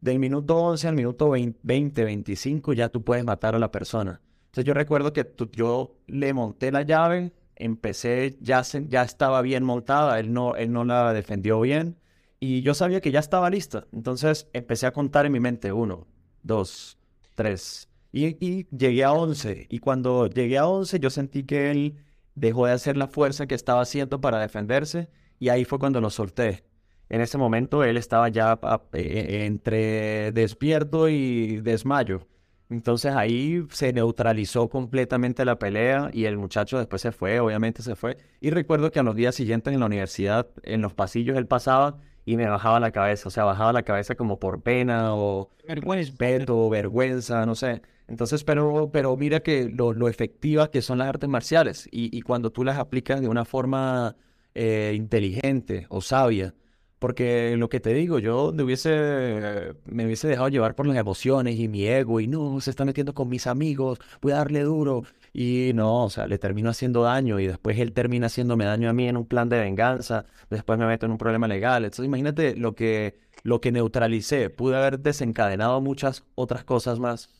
[0.00, 4.20] Del minuto 11 al minuto 20, 25, ya tú puedes matar a la persona.
[4.46, 9.42] Entonces yo recuerdo que tú- yo le monté la llave, empecé, ya, se- ya estaba
[9.42, 11.96] bien montada, él no, él no la defendió bien
[12.40, 13.86] y yo sabía que ya estaba lista.
[13.92, 16.06] Entonces empecé a contar en mi mente, uno,
[16.42, 16.96] dos,
[17.34, 19.66] tres, y, y llegué a 11.
[19.68, 21.96] Y cuando llegué a 11 yo sentí que él
[22.34, 26.08] dejó de hacer la fuerza que estaba haciendo para defenderse y ahí fue cuando lo
[26.10, 26.64] solté.
[27.10, 32.26] En ese momento él estaba ya a- eh, entre despierto y desmayo.
[32.70, 37.96] Entonces ahí se neutralizó completamente la pelea y el muchacho después se fue, obviamente se
[37.96, 38.16] fue.
[38.40, 41.98] Y recuerdo que a los días siguientes en la universidad, en los pasillos él pasaba
[42.24, 46.10] y me bajaba la cabeza, o sea, bajaba la cabeza como por pena o Vergüenza.
[46.12, 47.82] respeto, vergüenza, no sé.
[48.06, 52.22] Entonces, pero, pero mira que lo, lo efectivas que son las artes marciales y, y
[52.22, 54.14] cuando tú las aplicas de una forma
[54.54, 56.54] eh, inteligente o sabia,
[57.00, 61.58] porque lo que te digo, yo me hubiese, me hubiese dejado llevar por las emociones
[61.58, 65.02] y mi ego y no, se está metiendo con mis amigos, voy a darle duro
[65.32, 68.92] y no, o sea, le termino haciendo daño y después él termina haciéndome daño a
[68.92, 71.84] mí en un plan de venganza, después me meto en un problema legal.
[71.84, 77.30] Entonces, imagínate lo que, lo que neutralicé, pude haber desencadenado muchas otras cosas más.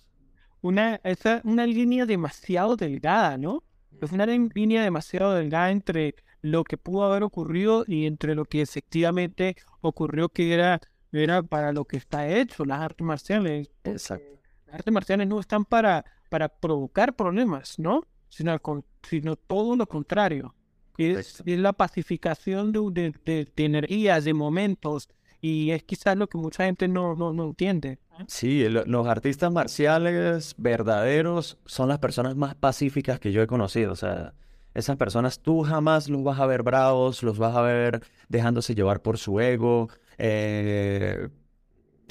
[0.62, 3.62] Una, esa, una línea demasiado delgada, ¿no?
[4.00, 8.62] Es una línea demasiado delgada entre lo que pudo haber ocurrido y entre lo que
[8.62, 10.80] efectivamente ocurrió que era,
[11.12, 13.70] era para lo que está hecho, las artes marciales.
[13.84, 14.24] Exacto.
[14.66, 18.06] Las artes marciales no están para, para provocar problemas, ¿no?
[18.28, 18.56] Sino,
[19.02, 20.54] sino todo lo contrario.
[20.98, 25.08] Es, es la pacificación de, de, de- de energías, de momentos,
[25.40, 27.98] y es quizás lo que mucha gente no, no, no entiende.
[28.28, 33.92] Sí, lo- los artistas marciales verdaderos son las personas más pacíficas que yo he conocido.
[33.92, 34.34] O sea,
[34.74, 39.02] esas personas tú jamás los vas a ver bravos, los vas a ver dejándose llevar
[39.02, 39.88] por su ego.
[40.18, 41.28] eh,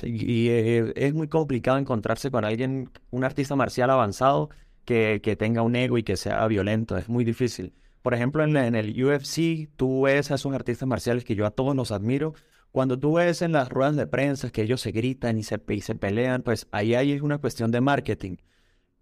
[0.03, 4.49] y eh, es muy complicado encontrarse con alguien, un artista marcial avanzado,
[4.85, 6.97] que, que tenga un ego y que sea violento.
[6.97, 7.73] Es muy difícil.
[8.01, 11.75] Por ejemplo, en, el UFC, tú ves a esos artistas marciales que yo a todos
[11.75, 12.33] los admiro.
[12.71, 15.81] Cuando tú ves en las ruedas de prensa que ellos se gritan y se, y
[15.81, 18.37] se pelean, pues ahí hay una cuestión de marketing,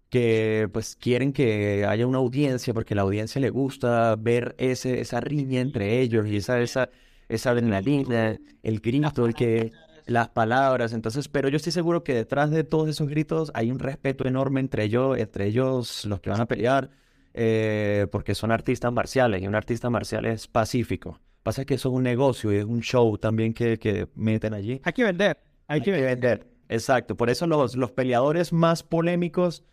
[0.08, 5.20] que pues quieren que haya una audiencia, porque la audiencia le gusta ver ese, esa
[5.20, 6.90] riña entre ellos y esa, esa,
[7.28, 9.72] esa adrenalina, el grito, el que,
[10.08, 10.92] las palabras.
[10.92, 14.60] Entonces, pero yo estoy seguro que detrás de todos esos gritos hay un respeto enorme
[14.60, 16.90] entre ellos, entre ellos los que van a pelear,
[17.34, 21.20] eh, porque son artistas marciales y un artista marcial es pacífico.
[21.42, 24.80] Pasa que eso es un negocio y es un show también que, que meten allí.
[24.82, 26.08] Hay que vender, hay que vender.
[26.08, 26.46] vender.
[26.68, 27.16] Exacto.
[27.16, 29.64] Por eso los, los peleadores más polémicos,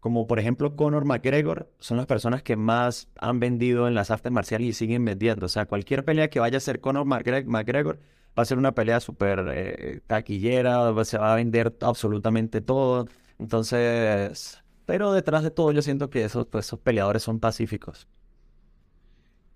[0.00, 4.32] como por ejemplo Conor McGregor, son las personas que más han vendido en las artes
[4.32, 5.46] marciales y siguen vendiendo.
[5.46, 8.00] O sea, cualquier pelea que vaya a ser Conor McGre- McGregor
[8.38, 13.06] va a ser una pelea súper eh, taquillera, se va a vender absolutamente todo.
[13.38, 18.08] Entonces, pero detrás de todo yo siento que esos, pues, esos peleadores son pacíficos.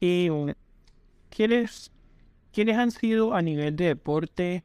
[0.00, 0.28] Y
[1.30, 1.92] ¿quiénes,
[2.52, 4.64] quiénes han sido a nivel de deporte,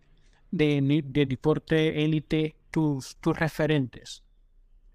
[0.51, 4.23] de, de deporte élite, tus, tus referentes?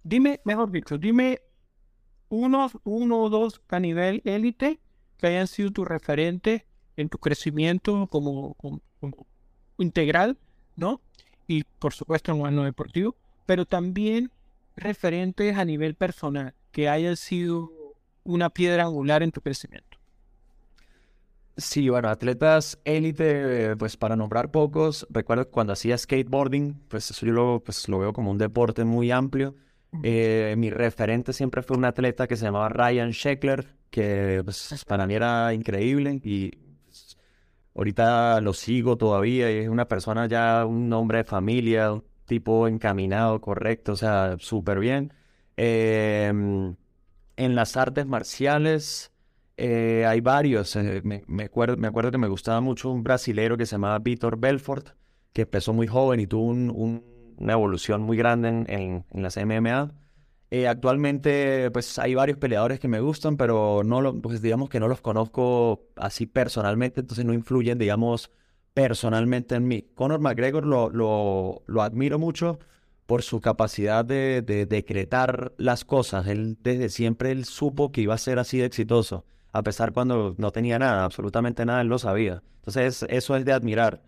[0.04, 1.40] Dime, mejor dicho, dime
[2.28, 4.78] unos, uno o dos a nivel élite
[5.16, 6.62] que hayan sido tus referentes
[6.96, 8.54] en tu crecimiento como,
[9.78, 10.36] integral,
[10.76, 11.00] ¿no?
[11.46, 14.30] Y por supuesto en lo deportivo, pero también
[14.76, 17.70] referentes a nivel personal que hayan sido
[18.24, 19.98] una piedra angular en tu crecimiento.
[21.57, 27.32] Sí, bueno, atletas élite, pues para nombrar pocos, recuerdo cuando hacía skateboarding, pues eso yo
[27.32, 29.55] lo, pues, lo veo como un deporte muy amplio.
[30.03, 35.07] Eh, mi referente siempre fue un atleta que se llamaba Ryan Sheckler, que pues, para
[35.07, 36.51] mí era increíble y
[36.84, 37.16] pues,
[37.74, 43.40] ahorita lo sigo todavía y es una persona ya, un hombre de familia, tipo encaminado,
[43.40, 45.12] correcto, o sea, súper bien.
[45.57, 46.74] Em,
[47.36, 49.12] en las artes marciales
[49.57, 50.74] eh, hay varios.
[50.76, 54.38] Eh, me, acuerdo, me acuerdo que me gustaba mucho un brasilero que se llamaba Vitor
[54.38, 54.88] Belfort,
[55.32, 56.45] que empezó muy joven y tuvo
[57.39, 59.93] una evolución muy grande en, en, las MMA.
[60.51, 64.80] Eh, actualmente, pues hay varios peleadores que me gustan, pero no lo, pues digamos que
[64.80, 68.30] no los conozco así personalmente, entonces no influyen, digamos,
[68.74, 69.87] personalmente en mí.
[69.95, 72.59] Conor McGregor lo, lo, lo admiro mucho
[73.07, 76.26] por su capacidad de, de, decretar las cosas.
[76.26, 80.35] Él desde siempre él supo que iba a ser así de exitoso, a pesar cuando
[80.39, 82.43] no tenía nada, absolutamente nada, él lo sabía.
[82.57, 84.03] Entonces eso es de admirar.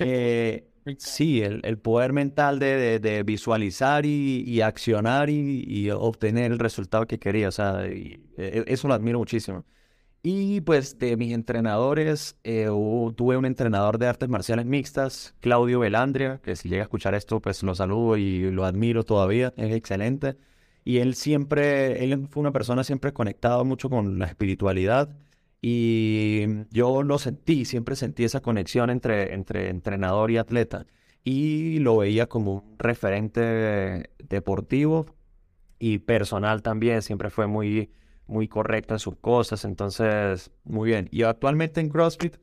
[0.00, 6.52] Eh, sí, el, el, poder mental de, de visualizar y, y accionar y, y, obtener
[6.52, 7.48] el resultado que quería.
[7.48, 9.64] O sea, e, eso lo admiro muchísimo.
[10.22, 12.66] Y pues de mis entrenadores, eh,
[13.16, 17.40] tuve un entrenador de artes marciales mixtas, Claudio Belandria, que si llega a escuchar esto,
[17.40, 20.36] pues lo saludo y lo admiro todavía, es excelente.
[20.84, 25.08] Y él siempre, él fue una persona siempre conectada mucho con la espiritualidad
[25.62, 30.86] y yo lo sentí, siempre sentí esa conexión entre, entre entrenador y atleta
[31.22, 35.06] y lo veía como un referente deportivo
[35.78, 37.90] y personal también, siempre fue muy
[38.30, 41.08] muy correcto en sus cosas, entonces, muy bien.
[41.10, 42.36] Y actualmente en CrossFit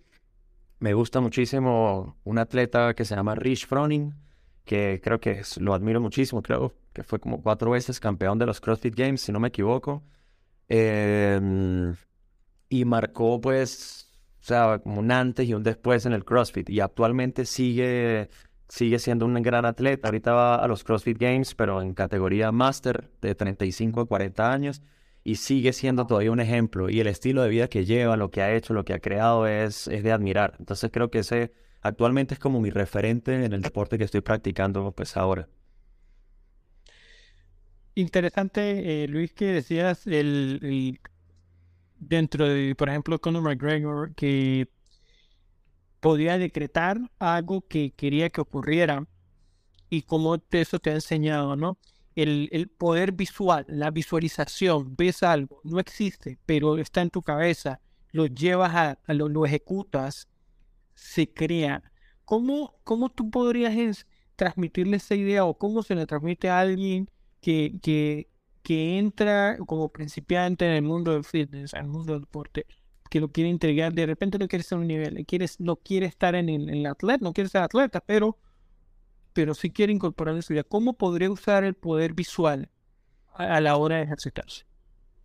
[0.79, 4.13] me gusta muchísimo un atleta que se llama Rich Froning,
[4.65, 8.59] que creo que lo admiro muchísimo, creo que fue como cuatro veces campeón de los
[8.61, 10.03] CrossFit Games, si no me equivoco.
[10.67, 11.95] Em,
[12.69, 14.09] y marcó pues,
[14.41, 16.69] o sea, como un antes y un después en el CrossFit.
[16.69, 18.29] Y actualmente sigue,
[18.67, 20.07] sigue siendo un gran atleta.
[20.07, 24.81] Ahorita va a los CrossFit Games, pero en categoría Master de 35 a 40 años
[25.23, 26.89] y sigue siendo todavía un ejemplo.
[26.89, 29.45] Y el estilo de vida que lleva, lo que ha hecho, lo que ha creado
[29.45, 30.55] es, es de admirar.
[30.57, 31.51] Entonces creo que ese
[31.81, 35.49] actualmente es como mi referente en el deporte que estoy practicando pues ahora.
[37.93, 40.99] Interesante, eh, Luis, que decías el,
[41.99, 44.69] dentro de, por ejemplo, Conor McGregor, que
[45.99, 49.07] podía decretar algo que quería que ocurriera
[49.89, 51.77] y cómo eso te ha enseñado, ¿no?
[52.17, 57.79] el, poder visual, la visualización, ves algo, no existe, pero está en tu cabeza,
[58.11, 60.27] lo llevas a, lo, ejecutas,
[60.95, 61.83] se crea.
[62.25, 67.77] ¿Cómo, ¿Cómo tú podrías transmitirle esa idea o cómo se le transmite a alguien que,
[67.81, 68.27] que,
[68.67, 72.65] que entra como principiante en el mundo del fitness, en el mundo del deporte,
[73.09, 75.25] que lo quiere integrar, de repente no quiere en un nivel,
[75.59, 78.37] no quiere estar en el, en el atleta, no quiere ser atleta, pero
[79.31, 82.69] pero si quiere incorporar en su vida, ¿cómo podría usar el poder visual
[83.33, 84.65] a, la hora de ejercitarse?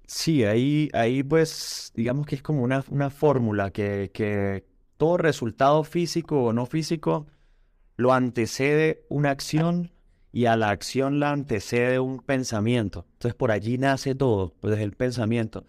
[0.07, 4.65] Sí, ahí, ahí pues digamos que es como una, una fórmula que, que
[4.99, 7.27] todo resultado físico o no físico
[7.97, 9.91] lo antecede una acción
[10.33, 13.07] y a la acción la antecede un pensamiento.
[13.13, 15.65] Entonces por allí nace todo, pues desde el pensamiento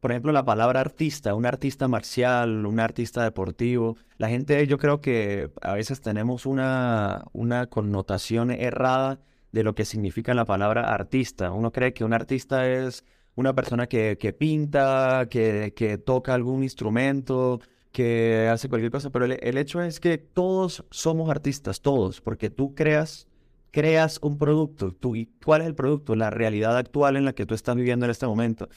[0.00, 5.00] por ejemplo, la palabra artista, un artista marcial, un artista deportivo, la gente yo creo
[5.00, 9.20] que a veces tenemos una, una connotación errada
[9.52, 11.52] de lo que significa la palabra artista.
[11.52, 13.04] Uno cree que un artista es
[13.34, 17.60] una persona que, que pinta, que, que, toca algún instrumento,
[17.92, 22.74] que hace cualquier cosa, pero el, hecho es que todos somos artistas, todos, porque tú
[22.74, 23.26] creas
[23.70, 24.92] creas un producto.
[24.92, 26.14] Tú, ¿Y cuál es el producto?
[26.14, 28.68] La realidad actual en la que tú estás viviendo en este momento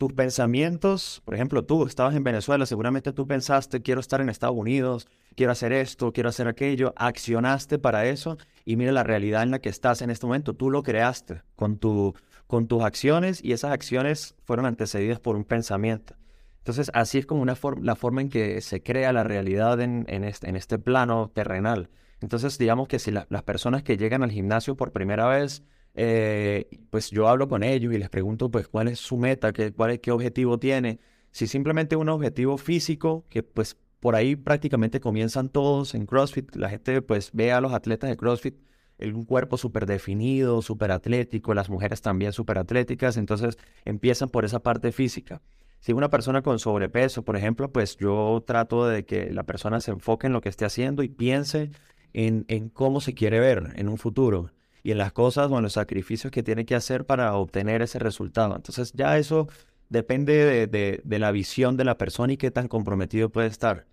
[0.00, 4.56] tus pensamientos, por ejemplo, tú estabas en Venezuela, seguramente tú pensaste, quiero estar en Estados
[4.56, 9.50] Unidos, quiero hacer esto, quiero hacer aquello, accionaste para eso y mira la realidad en
[9.50, 12.14] la que estás en este momento, tú lo creaste con, tu,
[12.46, 16.14] con tus acciones y esas acciones fueron antecedidas por un pensamiento.
[16.60, 20.24] Entonces, así es como una la forma en que se crea la realidad en, en,
[20.24, 21.90] este, en este plano terrenal.
[22.20, 25.62] Entonces, digamos que si las personas que llegan al gimnasio por primera vez
[25.94, 29.72] eh, pues yo hablo con ellos y les pregunto pues cuál es su meta, qué,
[29.72, 31.00] cuál es, qué objetivo tiene.
[31.32, 36.70] Si simplemente un objetivo físico, que pues por ahí prácticamente comienzan todos en CrossFit, la
[36.70, 38.56] gente pues ve a los atletas de CrossFit
[39.00, 43.56] un cuerpo súper definido, súper atlético, las mujeres también súper atléticas, entonces
[43.86, 45.40] empiezan por esa parte física.
[45.80, 49.92] Si una persona con sobrepeso, por ejemplo, pues yo trato de que la persona se
[49.92, 51.70] enfoque en lo que esté haciendo y piense
[52.12, 54.50] en, en cómo se quiere ver en un futuro
[54.82, 57.98] y en las cosas o en los sacrificios que tiene que hacer para obtener ese
[57.98, 58.56] resultado.
[58.56, 59.48] Entonces ya eso
[59.88, 63.86] depende de, de, la visión de la persona y qué tan comprometido puede estar.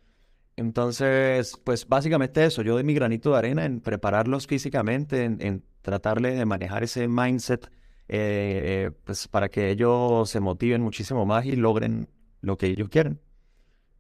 [0.55, 5.63] Entonces, pues básicamente eso, yo doy mi granito de arena en prepararlos físicamente, en, en
[5.81, 7.65] tratarle de manejar ese mindset,
[8.09, 12.09] eh, eh, pues para que ellos se motiven muchísimo más y logren
[12.41, 13.19] lo que ellos quieren,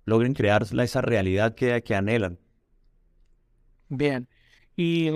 [0.05, 2.39] logren crear esa realidad que, que anhelan.
[3.89, 4.27] Bien,
[4.75, 5.09] y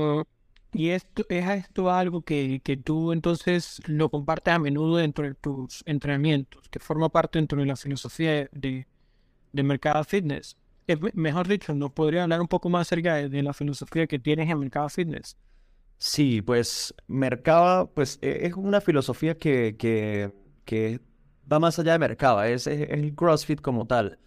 [0.74, 5.36] y esto es esto algo que, que tú entonces lo compartes a menudo dentro de
[5.36, 8.88] tus entrenamientos, que forma parte dentro de la filosofía de,
[9.52, 10.56] de Mercado Fitness.
[11.14, 14.60] mejor dicho, ¿nos podría hablar un poco más acerca de, la filosofía que tienes en
[14.60, 15.36] Mercado Fitness?
[15.98, 20.32] Sí, pues Mercado pues, e, es una filosofía que, que,
[20.64, 21.02] que
[21.52, 24.20] va más allá de Mercado, es, el CrossFit como tal.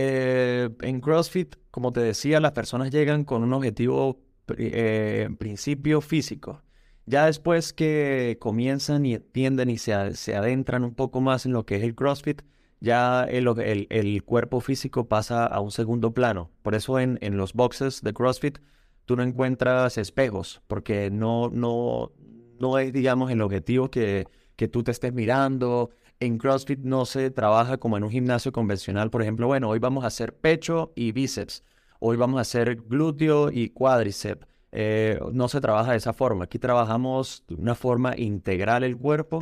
[0.00, 4.20] Eh, en CrossFit, como te decía, las personas llegan con un objetivo
[4.56, 6.62] eh, principio físico.
[7.04, 11.76] Ya después que comienzan y entienden y se, adentran un poco más en lo que
[11.76, 12.42] es el CrossFit,
[12.78, 13.48] ya el,
[13.90, 16.52] el, cuerpo físico pasa a un segundo plano.
[16.62, 18.58] Por eso en, en, los boxes de CrossFit
[19.04, 22.12] tú no encuentras espejos, porque no, no,
[22.60, 25.90] no es, digamos, el objetivo que, que tú te estés mirando.
[26.20, 30.04] En CrossFit no se trabaja como en un gimnasio convencional, por ejemplo, bueno, hoy vamos
[30.04, 31.62] a hacer pecho y bíceps
[32.00, 34.46] hoy vamos a hacer glúteo y cuádriceps.
[34.70, 36.44] Eh, no se trabaja de esa forma.
[36.44, 39.40] Aquí trabajamos de una forma integral el cuerpo.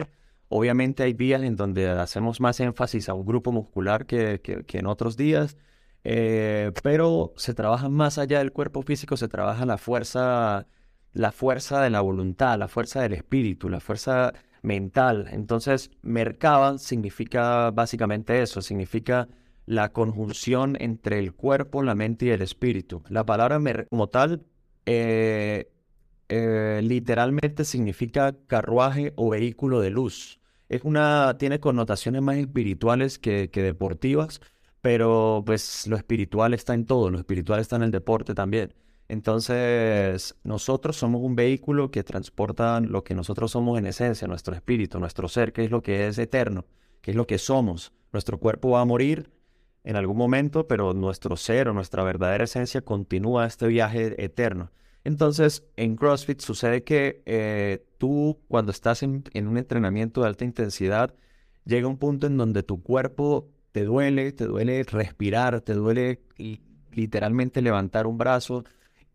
[0.48, 5.16] Obviamente hay días en donde hacemos más énfasis a un grupo muscular que, en otros
[5.16, 5.56] días,
[6.04, 10.68] eh, pero se trabaja más allá del cuerpo físico, se trabaja la fuerza,
[11.12, 14.32] la fuerza de la voluntad, la fuerza del espíritu, la fuerza
[14.66, 15.28] mental.
[15.30, 19.28] Entonces, Merkaba significa básicamente eso, significa
[19.64, 23.02] la conjunción entre el cuerpo, la mente y el espíritu.
[23.08, 24.44] La palabra como tal
[24.86, 25.70] eh,
[26.28, 30.40] eh, literalmente significa carruaje o vehículo de luz.
[30.68, 34.40] Es una, tiene connotaciones más espirituales que, que deportivas,
[34.80, 38.74] pero pues lo espiritual está en todo, lo espiritual está en el deporte también.
[39.08, 44.98] Entonces, nosotros somos un vehículo que transporta lo que nosotros somos en esencia, nuestro espíritu,
[44.98, 46.64] nuestro ser, que es lo que es eterno,
[47.00, 47.92] que es lo que somos.
[48.12, 49.30] Nuestro cuerpo va a morir,
[49.86, 54.72] en algún momento, pero nuestro ser o nuestra verdadera esencia continúa este viaje eterno.
[55.04, 61.14] Entonces, en CrossFit sucede que eh, tú cuando estás en, un entrenamiento de alta intensidad,
[61.64, 66.20] llega un punto en donde tu cuerpo te duele, te duele respirar, te duele
[66.90, 68.64] literalmente levantar un brazo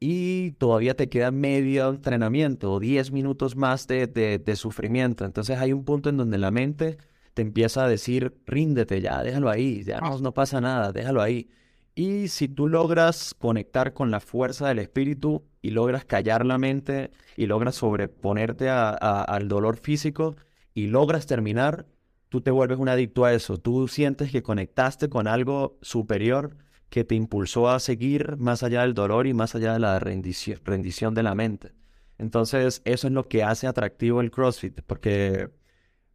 [0.04, 5.26] y todavía te queda medio entrenamiento o 10 minutos más de, de sufrimiento.
[5.26, 6.97] Entonces hay un punto en donde la mente
[7.36, 11.49] te empieza a decir, ríndete ya, déjalo ahí, ya no, no pasa nada, déjalo ahí.
[11.93, 17.12] Y si tú logras conectar con la fuerza del espíritu y logras callar la mente
[17.38, 20.36] y logras sobreponerte al dolor físico
[20.74, 21.86] y logras terminar,
[22.30, 23.60] tú te vuelves un adicto a eso.
[23.60, 26.58] Tú sientes que conectaste con algo superior
[26.91, 30.59] que te impulsó a seguir más allá del dolor y más allá de la rendición,
[30.65, 31.71] rendición de la mente.
[32.17, 35.49] Entonces, eso es lo que hace atractivo el CrossFit, porque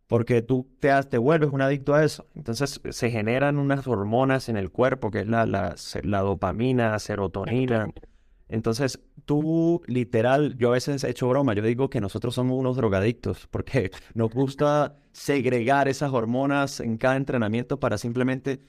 [0.07, 2.27] porque tú te, te vuelves un adicto a eso.
[2.35, 7.89] Entonces se generan unas hormonas en el cuerpo, que es la, la, la dopamina, serotonina.
[8.49, 12.77] Entonces tú literal, yo a veces he hecho broma, yo digo que nosotros somos unos
[12.77, 18.61] drogadictos, porque nos gusta segregar esas hormonas en cada entrenamiento para simplemente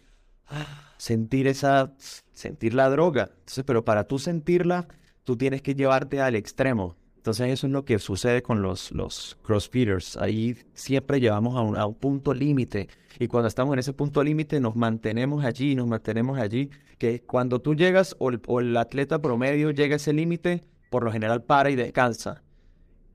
[0.48, 1.94] ah, sentir esa,
[2.34, 3.30] sentir la droga.
[3.40, 4.88] Entonces, pero para tú sentirla,
[5.24, 6.96] tú tienes que llevarte al extremo.
[7.18, 10.16] Entonces eso es lo que sucede con los, los crossfitters.
[10.16, 12.88] Ahí siempre llevamos a un, a un punto límite.
[13.20, 16.70] Y cuando estamos en ese punto límite nos mantenemos allí, nos mantenemos allí.
[16.98, 21.44] Que cuando tú llegas o el, atleta promedio llega a ese límite, por lo general
[21.44, 22.44] para y descansa.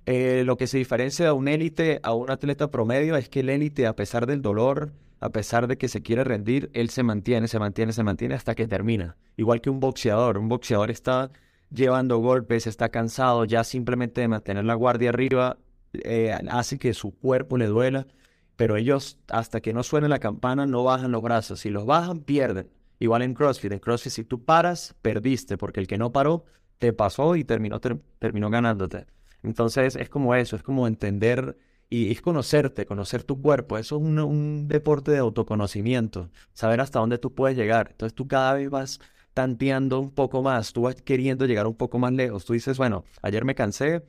[0.05, 3.49] Eh, lo que se diferencia de un élite a un atleta promedio es que el
[3.49, 4.93] élite, a pesar del dolor,
[5.23, 8.57] a pesar de que se quiere rendir, él se mantiene, se mantiene, se mantiene hasta
[8.57, 9.17] que termina.
[9.37, 10.37] Igual que un boxeador.
[10.37, 11.31] Un boxeador está
[11.71, 15.59] llevando golpes, está cansado, ya simplemente de mantener la guardia arriba
[15.93, 18.09] eh, hace que su cuerpo le duela,
[18.57, 22.23] pero ellos hasta que no suene la campana no bajan los brazos, si los bajan
[22.23, 22.69] pierden.
[22.99, 26.47] Igual en CrossFit, en CrossFit si tú paras, perdiste, porque el que no paró
[26.79, 27.81] te pasó y terminó,
[28.19, 29.07] terminó ganándote.
[29.45, 31.57] Entonces es como eso, es como entender
[31.93, 33.77] y es conocerte, conocer tu cuerpo.
[33.77, 37.89] Eso es un, deporte de autoconocimiento, saber hasta dónde tú puedes llegar.
[37.91, 38.99] Entonces tú cada vez vas
[39.35, 42.47] tanteando un poco más, tú vas queriendo llegar un poco más lejos.
[42.47, 44.03] Tú dices, bueno, ayer me cansé,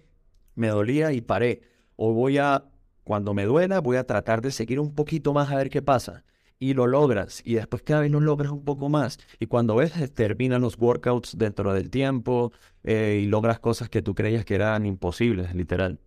[0.56, 1.62] me dolía y paré.
[1.98, 2.64] O voy a,
[3.04, 6.24] cuando me duela, voy a tratar de seguir un poquito más a ver qué pasa.
[6.60, 7.42] Y lo logras.
[7.44, 9.18] Y después cada vez lo logras un poco más.
[9.42, 12.54] Y cuando ves, terminan los workouts dentro del tiempo
[12.86, 16.00] eh, y logras cosas que tú creías que eran imposibles, literal.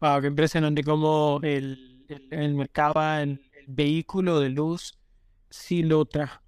[0.00, 4.98] Wow, qué impresionante cómo el, el, mercado, el, vehículo de luz,
[5.50, 6.42] si lo, tra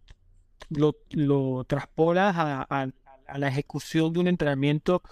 [0.70, 2.88] lo, traspolas a,
[3.36, 5.02] la ejecución de un entrenamiento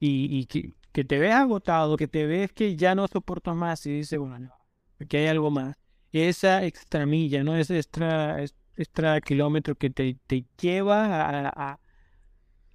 [0.00, 4.18] y, que, te ves agotado, que te ves que ya no soportas más y dices,
[4.18, 5.76] bueno, no, que hay algo más.
[6.12, 7.56] Esa extra milla, ¿no?
[7.56, 8.42] Ese extra,
[8.76, 11.78] extra kilómetro que te, te lleva a,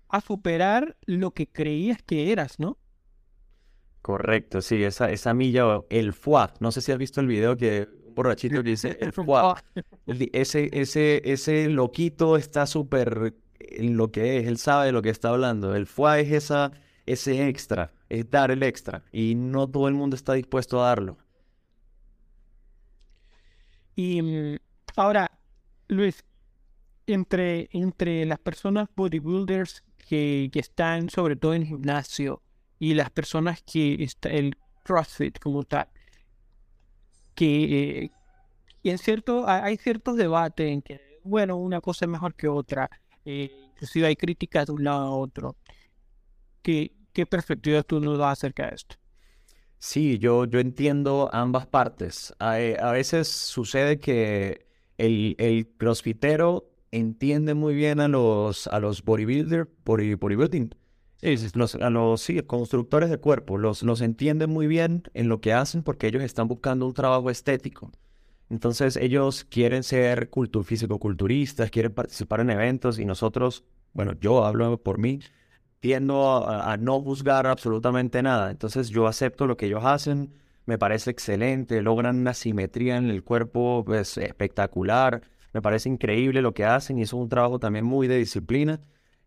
[0.10, 2.78] a superar lo que creías que eras, ¿no?
[4.02, 7.90] Correcto, sí, esa, esa milla, el foie, no sé si has visto el video que
[8.06, 9.56] un borrachito que dice el foie,
[10.34, 15.10] ese, ese, ese loquito está súper en lo que es, él sabe de lo que
[15.10, 16.72] está hablando, el foie es esa,
[17.06, 21.18] ese extra, es dar el extra, y no todo el mundo está dispuesto a darlo.
[23.96, 24.58] Y mm,
[24.96, 25.32] ahora,
[25.88, 26.24] Luis,
[27.08, 32.42] entre, entre las personas bodybuilders que, que están sobre todo en gimnasio
[32.80, 35.88] y las personas que está el CrossFit como tal,
[37.36, 38.12] que eh,
[38.84, 42.90] en cierto hay ciertos debates en que bueno una cosa es mejor que otra,
[43.26, 45.56] eh, inclusive hay críticas de un lado a otro.
[46.62, 48.96] ¿Qué, qué perspectiva tú nos das acerca de esto?
[49.80, 52.34] Sí, yo, yo entiendo ambas partes.
[52.40, 54.66] A, a veces sucede que
[54.98, 60.74] el, el crossfitero entiende muy bien a los, a los bodybuilder, body, bodybuilding,
[61.22, 65.54] los, a los sí, constructores de cuerpo, los, los entiende muy bien en lo que
[65.54, 67.92] hacen porque ellos están buscando un trabajo estético.
[68.50, 73.64] Entonces ellos quieren ser cultur, físico-culturistas, quieren participar en eventos y nosotros,
[73.94, 75.20] bueno, yo hablo por mí,
[75.80, 78.52] tiendo a, no juzgar absolutamente nada.
[78.52, 80.34] Entonces yo acepto lo que ellos hacen,
[80.66, 85.22] me parece excelente, logran una simetría en el cuerpo pues, espectacular,
[85.54, 88.80] me parece increíble lo que hacen y es un trabajo también muy de disciplina.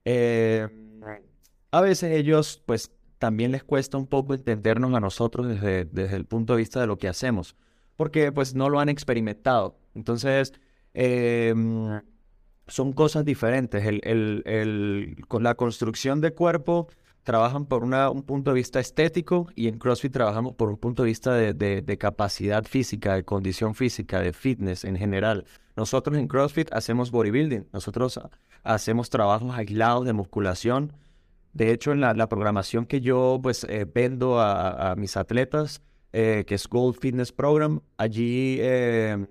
[0.05, 0.68] Eh,
[1.70, 6.24] a veces ellos pues también les cuesta un poco entendernos a nosotros desde, desde el
[6.24, 7.56] punto de vista de lo que hacemos,
[7.96, 9.76] porque pues no lo han experimentado.
[9.94, 10.52] Entonces,
[10.94, 11.54] eh,
[12.70, 13.82] son cosas diferentes.
[15.28, 16.88] Con la construcción de cuerpo
[17.22, 21.02] trabajan por una, un punto de vista estético y en CrossFit trabajamos por un punto
[21.02, 25.44] de vista de, de, capacidad física, de condición física, de fitness en general.
[25.76, 28.18] Nosotros en CrossFit hacemos bodybuilding, nosotros
[28.62, 30.92] hacemos trabajos aislados de musculación.
[31.53, 35.82] De hecho, en la, programación que yo pues eh, vendo a, mis atletas,
[36.12, 38.59] eh, que es Gold Fitness Program, allí...
[38.61, 39.26] Eh,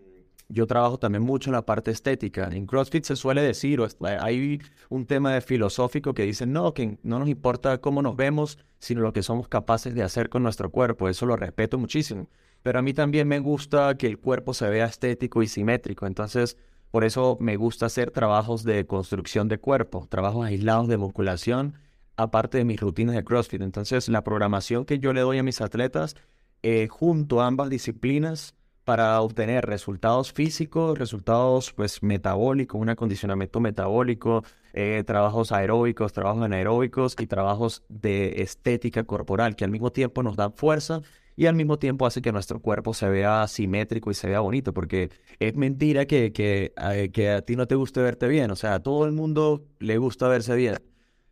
[0.51, 2.49] yo trabajo también mucho en la parte estética.
[2.51, 4.59] En CrossFit se suele decir, o hay
[4.89, 9.01] un tema de filosófico que dicen, no, que no nos importa cómo nos vemos, sino
[9.01, 11.07] lo que somos capaces de hacer con nuestro cuerpo.
[11.07, 12.28] Eso lo respeto muchísimo.
[12.63, 16.07] Pero a mí también me gusta que el cuerpo se vea estético y simétrico.
[16.07, 16.57] Entonces,
[16.89, 21.76] por eso me gusta hacer trabajos de construcción de cuerpo, trabajos aislados de musculación,
[22.20, 23.61] aparte de mis rutinas de CrossFit.
[23.61, 26.15] Entonces, la programación que yo le doy a mis atletas,
[26.61, 34.43] eh, junto a ambas disciplinas, para obtener resultados físicos, resultados pues metabólicos, un acondicionamiento metabólico,
[34.74, 40.36] eh, trabajos aeróbicos, trabajos anaeróbicos y trabajos de estética corporal que al mismo tiempo nos
[40.36, 41.01] dan fuerza
[41.36, 44.74] y al mismo tiempo hace que nuestro cuerpo se vea simétrico y se vea bonito,
[44.74, 48.55] porque es mentira que, que, eh, que a ti no te guste verte bien, o
[48.55, 50.88] sea, a todo el mundo le gusta verse bien.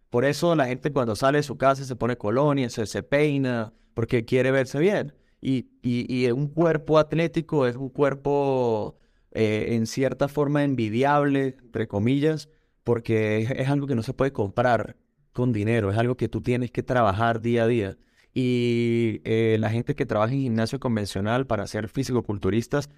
[0.09, 4.25] Por eso la gente cuando sale de su casa se pone colonia, se, peina, porque
[4.25, 5.13] quiere verse bien.
[5.41, 8.97] Y, y, un cuerpo atlético es un cuerpo
[9.31, 12.49] eh, en cierta forma envidiable, entre comillas,
[12.83, 14.95] porque es, algo que no se puede comprar
[15.33, 17.97] con dinero, es algo que tú tienes que trabajar día a día.
[18.33, 22.89] Y eh, la gente que trabaja en gimnasio convencional para ser físico-culturistas,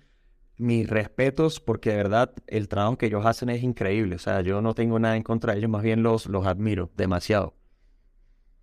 [0.60, 4.16] mis respetos, porque de verdad el trabajo que ellos hacen es increíble.
[4.16, 6.92] O sea, yo no tengo nada en contra de ellos, más bien los, los admiro
[6.96, 7.56] demasiado.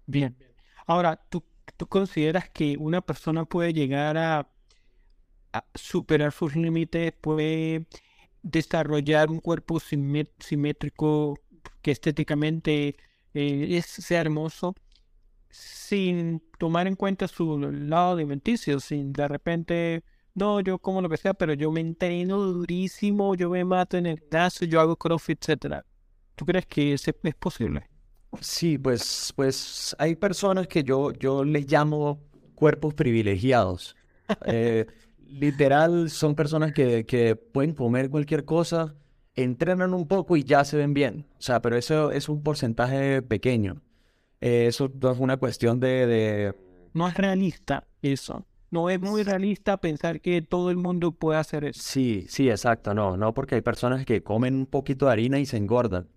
[0.06, 0.36] Bien.
[0.86, 1.42] Ahora, ¿tú
[1.76, 4.48] ¿Tú consideras que una persona puede llegar a,
[5.74, 7.86] superar sus límites, puede
[8.42, 11.38] desarrollar un cuerpo simétrico
[11.80, 12.96] que estéticamente
[13.32, 14.74] eh, sea hermoso
[15.48, 20.04] sin tomar en cuenta su lado alimenticio, sin de repente,
[20.36, 24.06] no, yo como lo que sea, pero yo me entreno durísimo, yo me mato en
[24.06, 25.84] el gimnasio, yo hago crossfit, etcétera.
[26.34, 27.10] ¿Tú crees que es
[27.40, 27.88] posible?
[28.40, 32.20] Sí, pues, pues hay personas que yo, yo les llamo
[32.54, 33.96] cuerpos privilegiados.
[34.44, 34.86] Eh,
[35.24, 38.94] literal, son personas que, que pueden comer cualquier cosa,
[39.36, 41.26] entrenan un poco y ya se ven bien.
[41.38, 43.82] O sea, pero eso es un porcentaje pequeño.
[44.40, 46.54] Eh, eso es una cuestión de, de...
[46.92, 48.44] No es realista eso.
[48.70, 51.80] No es muy realista pensar que todo el mundo puede hacer eso.
[51.82, 52.94] Sí, sí, exacto.
[52.94, 56.08] No, no, porque hay personas que comen un poquito de harina y se engordan.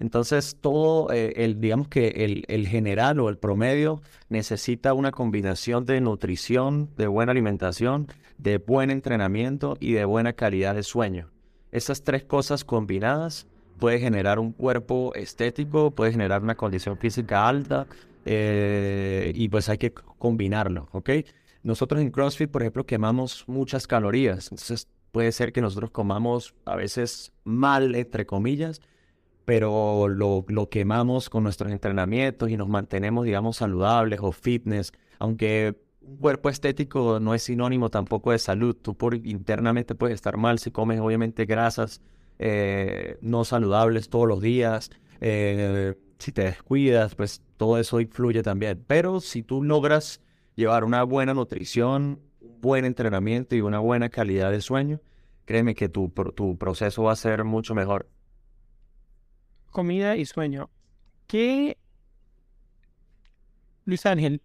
[0.00, 5.84] Entonces, todo, eh, el, digamos que el, el, general o el promedio necesita una combinación
[5.86, 8.06] de nutrición, de buena alimentación,
[8.38, 11.30] de buen entrenamiento y de buena calidad de sueño.
[11.72, 13.48] Esas tres cosas combinadas
[13.78, 17.86] puede generar un cuerpo estético, puede generar una condición física alta
[18.24, 21.10] eh, y pues hay que combinarlo, ¿ok?
[21.62, 26.76] Nosotros en CrossFit, por ejemplo, quemamos muchas calorías, entonces puede ser que nosotros comamos a
[26.76, 28.80] veces mal, entre comillas,
[29.44, 35.74] pero lo, lo quemamos con nuestros entrenamientos y nos mantenemos, digamos, saludables o fitness, aunque
[36.08, 38.74] un cuerpo estético no es sinónimo tampoco de salud.
[38.74, 42.00] Tú por internamente puedes estar mal si comes obviamente grasas
[42.38, 44.90] eh, no saludables todos los días.
[45.20, 48.82] Eh, si te descuidas, pues todo eso influye también.
[48.86, 50.20] Pero si tú logras
[50.58, 55.00] llevar una buena nutrición, un buen entrenamiento y una buena calidad de sueño,
[55.44, 58.08] créeme que tu, tu proceso va a ser mucho mejor.
[59.70, 60.68] Comida y sueño.
[61.28, 61.78] ¿Qué,
[63.84, 64.42] Luis Ángel,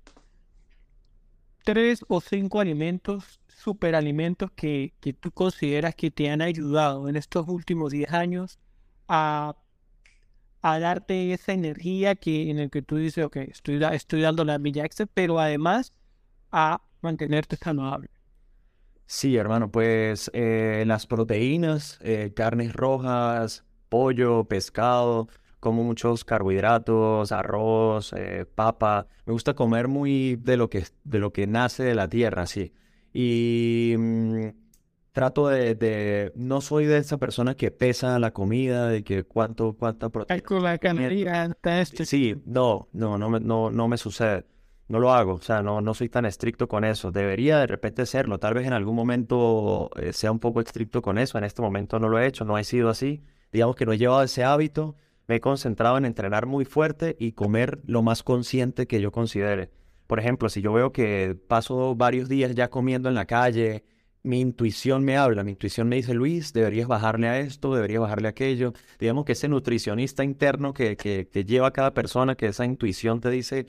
[1.64, 7.48] tres o cinco alimentos, superalimentos que, que tú consideras que te han ayudado en estos
[7.48, 8.60] últimos 10 años
[9.08, 9.56] a,
[10.62, 14.60] a darte esa energía que, en el que tú dices, ok, estoy, estoy dando la
[14.60, 15.92] milla extra, pero además
[16.54, 18.10] a mantenerte saludable.
[19.06, 25.28] Sí, hermano, pues eh, las proteínas, eh, carnes rojas, pollo, pescado,
[25.60, 29.08] como muchos carbohidratos, arroz, eh, papa.
[29.26, 32.74] Me gusta comer muy de lo que, de lo que nace de la tierra, sí.
[33.14, 34.48] Y mm,
[35.12, 40.10] trato de, no soy de esa persona que pesa la comida, de que cuánto, cuánta
[40.10, 40.44] proteína.
[41.64, 42.06] Este.
[42.06, 44.46] Sí, no, no, no no, no me sucede.
[44.94, 47.12] No lo hago, o sea, no, no soy tan estricto con eso.
[47.12, 48.38] Debería de repente serlo.
[48.40, 51.38] Tal vez en algún momento eh, sea un poco estricto con eso.
[51.38, 53.24] En este momento no lo he hecho, no he sido así.
[53.52, 54.96] Digamos que no he llevado ese hábito
[55.28, 59.72] me he concentrado en entrenar muy fuerte y comer lo más consciente que yo considere.
[60.08, 63.84] Por ejemplo, si yo veo que paso varios días ya comiendo en la calle,
[64.22, 68.28] mi intuición me habla, mi intuición me dice, Luis, deberías bajarle a esto, deberías bajarle
[68.28, 68.74] a aquello.
[69.00, 73.30] Digamos que ese nutricionista interno que, que, lleva a cada persona, que esa intuición te
[73.30, 73.66] dice,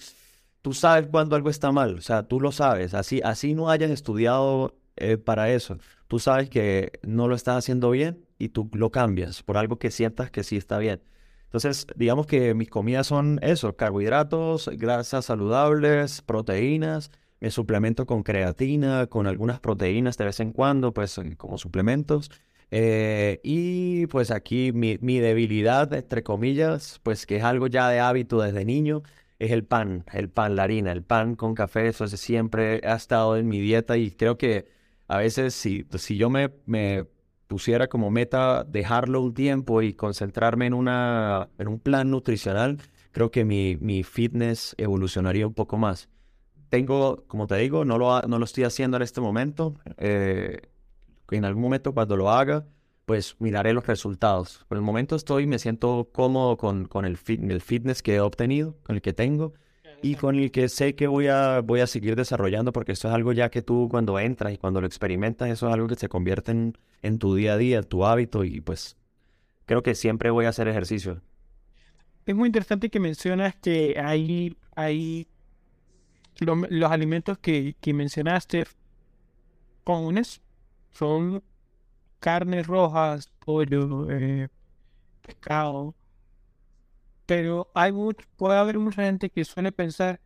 [0.64, 3.90] tú sabes cuando algo está mal, o sea, tú lo sabes, así, así no hayas
[3.90, 5.76] estudiado eh, para eso.
[6.08, 9.90] Tú sabes que no lo estás haciendo bien y tú lo cambias por algo que
[9.90, 11.02] sientas que sí está bien.
[11.44, 17.10] Entonces, digamos que mis comidas son eso, carbohidratos, grasas saludables, proteínas,
[17.40, 22.30] me suplemento con creatina, con algunas proteínas de vez en cuando, pues como suplementos.
[22.70, 28.00] Eh, y pues aquí mi, mi, debilidad, entre comillas, pues que es algo ya de
[28.00, 29.02] hábito desde niño,
[29.39, 33.37] es el pan, el pan, la harina, el pan con café, eso siempre ha estado
[33.37, 34.66] en mi dieta y creo que
[35.09, 37.07] a veces si, si yo me, me
[37.47, 42.78] pusiera como meta dejarlo un tiempo y concentrarme en, una, en un plan nutricional,
[43.12, 46.09] creo que mi, mi fitness evolucionaría un poco más.
[46.68, 49.76] Tengo, como te digo, no lo, no lo estoy haciendo en este momento.
[49.99, 50.62] Eh,
[51.30, 52.66] en algún momento cuando lo haga,
[53.05, 54.64] pues miraré los resultados.
[54.68, 58.20] Por el momento estoy, me siento cómodo con, con el, fit, el fitness que he
[58.20, 59.55] obtenido, con el que tengo
[60.02, 63.14] y con el que sé que voy a, voy a seguir desarrollando porque esto es
[63.14, 66.09] algo ya que tú cuando entras y cuando lo experimentas, eso es algo que se
[66.09, 68.96] convierte en, en tu día a día, tu hábito y pues
[69.66, 71.22] creo que siempre voy a hacer ejercicio.
[72.26, 75.26] Es muy interesante que mencionas que hay, hay
[76.40, 78.64] los alimentos que, que mencionaste
[79.84, 80.40] comunes
[80.92, 81.42] son
[82.24, 84.48] carnes rojas, pollo, eh,
[85.20, 85.94] pescado,
[87.26, 90.20] pero hay mucho, puede haber mucha gente que suele pensar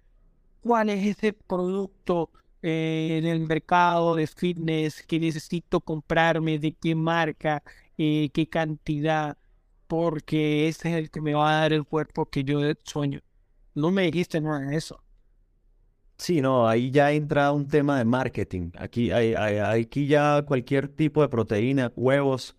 [0.63, 2.31] cuál es ese producto
[2.63, 7.65] eh, en el mercado de fitness que necesito comprarme, de qué marca,
[7.99, 9.37] eh, qué cantidad,
[9.89, 13.21] porque ese es el que me va a dar el cuerpo que yo sueño.
[13.75, 15.03] No me dijiste nada de eso.
[16.19, 18.73] Sí, no, ahí ya entra un tema de marketing.
[18.77, 22.57] Aquí, hay, aquí ya cualquier tipo de proteína, huevos,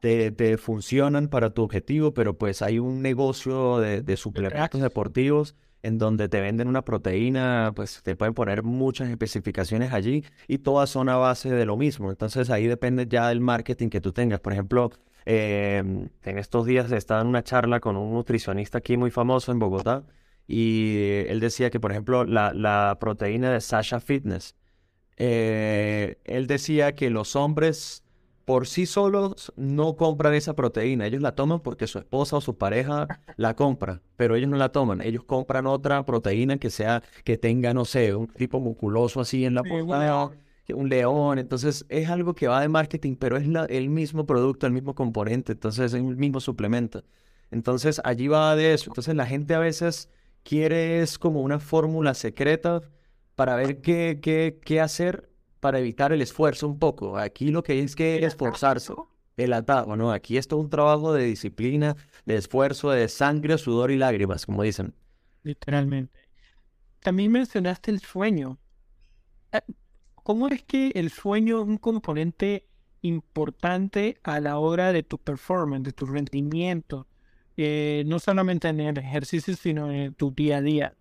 [0.00, 6.28] te, funcionan para tu objetivo, pero pues hay un negocio de, suplementos deportivos en donde
[6.28, 11.16] te venden una proteína, pues te pueden poner muchas especificaciones allí y todas son a
[11.16, 12.10] base de lo mismo.
[12.10, 14.40] Entonces ahí depende ya del marketing que tú tengas.
[14.40, 14.90] Por ejemplo,
[15.26, 19.58] em, en estos días estaba en una charla con un nutricionista aquí muy famoso en
[19.58, 20.04] Bogotá
[20.46, 24.54] y él decía que, por ejemplo, la, proteína de Sasha Fitness,
[25.16, 28.04] eh, él decía que los hombres
[28.44, 31.06] por sí solos no compran esa proteína.
[31.06, 34.70] Ellos la toman porque su esposa o su pareja la compra, pero ellos no la
[34.70, 35.00] toman.
[35.00, 39.54] Ellos compran otra proteína que sea, que tenga, no sé, un tipo musculoso así en
[39.54, 40.30] la punta,
[40.74, 41.38] un león.
[41.38, 45.52] Entonces es algo que va de marketing, pero es el mismo producto, el mismo componente,
[45.52, 47.02] entonces es el mismo suplemento.
[47.50, 48.90] Entonces allí va de eso.
[48.90, 50.10] Entonces la gente a veces
[50.44, 52.82] quiere es como una fórmula secreta
[53.34, 57.18] para ver qué, qué, qué hacer para evitar el esfuerzo un poco.
[57.18, 58.92] Aquí lo que hay es que esforzarse.
[59.36, 60.12] El atajo, ¿no?
[60.12, 64.62] Aquí es todo un trabajo de disciplina, de esfuerzo, de sangre, sudor y lágrimas, como
[64.62, 64.94] dicen.
[65.42, 66.20] Literalmente.
[67.00, 68.58] También mencionaste el sueño.
[69.50, 69.60] Eh,
[70.14, 72.68] ¿Cómo es que el sueño es un componente
[73.02, 77.08] importante a la hora de tu performance, de tu rendimiento?
[77.56, 80.94] Eh, no solamente en el ejercicio, sino en tu día a día.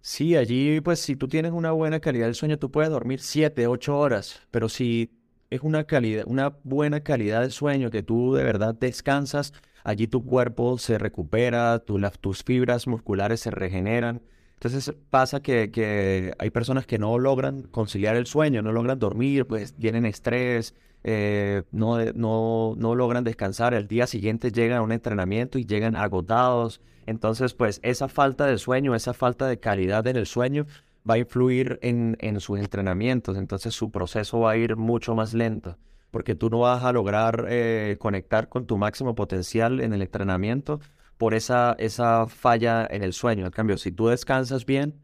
[0.00, 3.66] Sí, allí pues si tú tienes una buena calidad del sueño, tú puedes dormir 7,
[3.66, 5.10] 8 horas, pero si
[5.50, 10.24] es una calidad, una buena calidad de sueño que tú de verdad descansas, allí tu
[10.26, 14.20] cuerpo se recupera, tus fibras musculares se regeneran.
[14.54, 19.46] Entonces pasa que, que, hay personas que no logran conciliar el sueño, no logran dormir,
[19.46, 20.74] pues tienen estrés,
[21.04, 23.74] eh, no, no, no logran descansar.
[23.74, 28.58] El día siguiente llegan a un entrenamiento y llegan agotados entonces, pues esa falta de
[28.58, 30.66] sueño, esa falta de calidad en el sueño
[31.08, 33.36] va a influir en, en sus entrenamientos.
[33.36, 35.76] Entonces su proceso va a ir mucho más lento
[36.10, 40.78] porque tú no vas a lograr eh, conectar con tu máximo potencial en el entrenamiento
[41.18, 43.46] por esa, esa falla en el sueño.
[43.46, 44.94] En cambio, si tú descansas bien,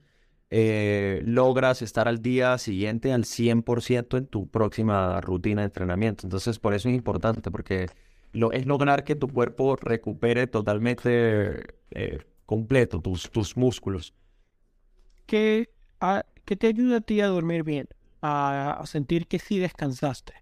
[0.50, 6.26] eh, logras estar al día siguiente al 100% en tu próxima rutina de entrenamiento.
[6.26, 7.86] Entonces, por eso es importante, porque
[8.32, 14.12] lo, es lograr que tu cuerpo recupere totalmente eh, completo, tus, tus músculos.
[15.26, 15.70] ¿Qué,
[16.44, 17.88] te ayuda a ti a dormir bien?
[18.20, 20.34] A, sentir que sí descansaste.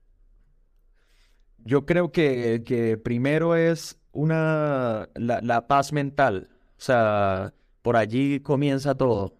[1.59, 6.49] Yo creo que, que primero es una la, paz mental.
[6.79, 7.53] O sea,
[7.83, 9.38] por allí comienza todo.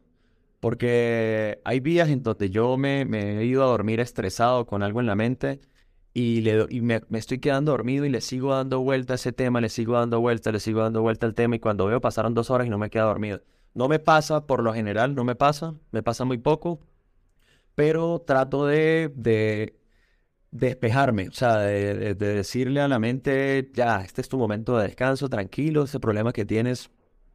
[0.61, 5.07] Porque hay días en donde yo me, he ido a dormir estresado con algo en
[5.07, 5.61] la mente
[6.15, 9.61] y, le, y me, estoy quedando dormido y le sigo dando vuelta a ese tema,
[9.61, 12.51] le sigo dando vuelta, le sigo dando vuelta al tema y cuando veo pasaron dos
[12.51, 13.43] horas y no me queda dormido.
[13.75, 16.81] No me pasa, por lo general, no me pasa, me pasa muy poco,
[17.75, 19.79] pero trato de, de
[20.51, 25.29] despejarme, o sea, de, decirle a la mente, ya, este es tu momento de descanso,
[25.29, 26.91] tranquilo, ese problema que tienes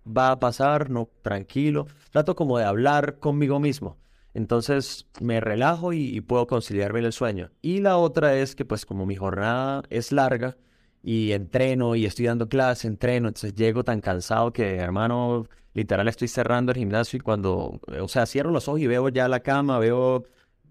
[0.05, 1.87] va a pasar, no, tranquilo.
[2.11, 3.97] Trato como de hablar conmigo mismo.
[4.33, 7.51] Entonces me relajo y, puedo conciliar bien el sueño.
[7.61, 10.57] Y la otra es que pues como mi jornada es larga
[11.03, 16.27] y entreno y estoy dando clase, entreno, entonces llego tan cansado que hermano, literal estoy
[16.27, 19.79] cerrando el gimnasio y cuando, o sea, cierro los ojos y veo ya la cama,
[19.79, 20.25] veo,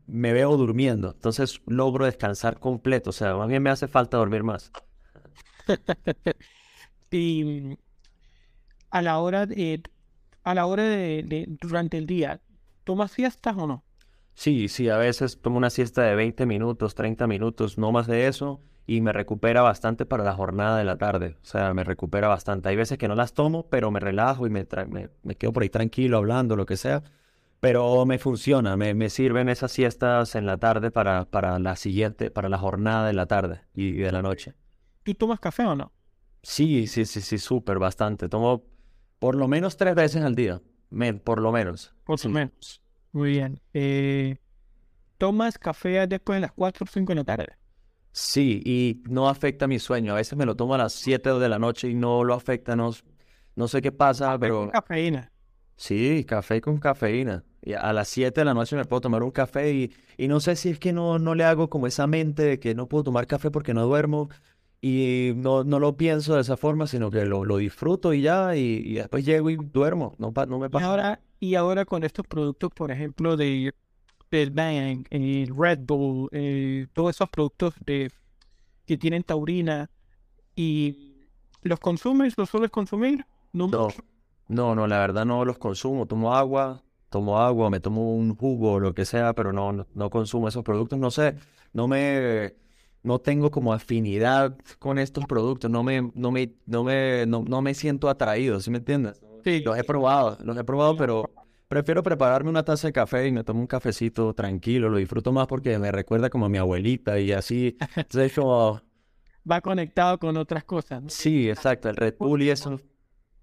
[0.07, 1.13] me veo durmiendo.
[1.13, 4.73] Entonces logro descansar completo, o sea, más bien me hace falta dormir más.
[7.11, 7.77] y
[8.93, 9.83] a la hora de,
[10.45, 12.41] a la hora de durante el día,
[12.85, 13.85] ¿Tomas siestas o no?
[14.35, 18.27] Sí, sí, a veces tomo una siesta de 20 minutos, 30 minutos, no más de
[18.27, 21.37] eso, y me recupera bastante para la jornada de la tarde.
[21.43, 22.69] O sea, me recupera bastante.
[22.69, 24.67] Hay veces que no las tomo, pero me relajo y me,
[25.23, 27.03] me, quedo por ahí tranquilo hablando, lo que sea.
[27.61, 32.31] Pero me funciona, me, me sirven esas siestas en la tarde para, para la siguiente,
[32.31, 34.55] para la jornada de la tarde y, de la noche.
[35.05, 35.93] ¿Tú tomas café o no?
[36.43, 38.29] Sí, sí, sí, sí, súper, bastante.
[38.29, 38.65] Tomo
[39.23, 40.61] por lo menos tres veces al día
[41.25, 41.95] por lo menos.
[42.05, 42.83] Por lo menos.
[43.13, 43.61] Muy bien.
[43.73, 44.37] Eh,
[45.17, 47.47] ¿Tomas café después de las 4 o 5 de la tarde?
[48.11, 50.13] Sí, y no afecta mi sueño.
[50.13, 52.75] A veces me lo tomo a las 7 de la noche y no lo afecta.
[52.75, 52.91] No,
[53.55, 54.63] no sé qué pasa, pero...
[54.63, 55.31] Con cafeína.
[55.77, 57.45] Sí, café con cafeína.
[57.63, 60.41] Y a las 7 de la noche me puedo tomar un café y, y no
[60.41, 63.05] sé si es que no, no le hago como esa mente de que no puedo
[63.05, 64.29] tomar café porque no duermo
[64.85, 68.57] y no, no lo pienso de esa forma, sino que lo, lo disfruto y ya,
[68.57, 70.85] y, después llego y duermo, no, no me pasa.
[70.85, 73.73] Y ahora, y ahora con estos productos, por ejemplo, de,
[74.29, 78.11] del Bang, el Red Bull, eh, todos esos productos de,
[78.85, 79.89] que tienen taurina,
[80.57, 81.29] y
[81.63, 82.37] ¿los consumes?
[82.37, 83.25] ¿Los sueles consumir?
[83.53, 83.71] No,
[84.49, 88.73] no, no, la verdad no los consumo, tomo agua, tomo agua, me tomo un jugo
[88.73, 91.37] o lo que sea, pero no, no, no consumo esos productos, no sé,
[91.73, 92.57] no me
[93.03, 97.75] no tengo como afinidad con estos productos, no me, no me, no me, no, me
[97.75, 99.21] siento atraído, ¿sí me entiendes?
[99.45, 99.63] Sí.
[99.65, 101.31] Los he probado, los he probado, pero
[101.67, 105.47] prefiero prepararme una taza de café y me tomo un cafecito tranquilo, lo disfruto más
[105.47, 108.81] porque me recuerda como a mi abuelita y así, entonces como...
[109.51, 111.03] Va conectado con otras cosas.
[111.09, 112.81] Sí, exacto, el Red Bull y eso.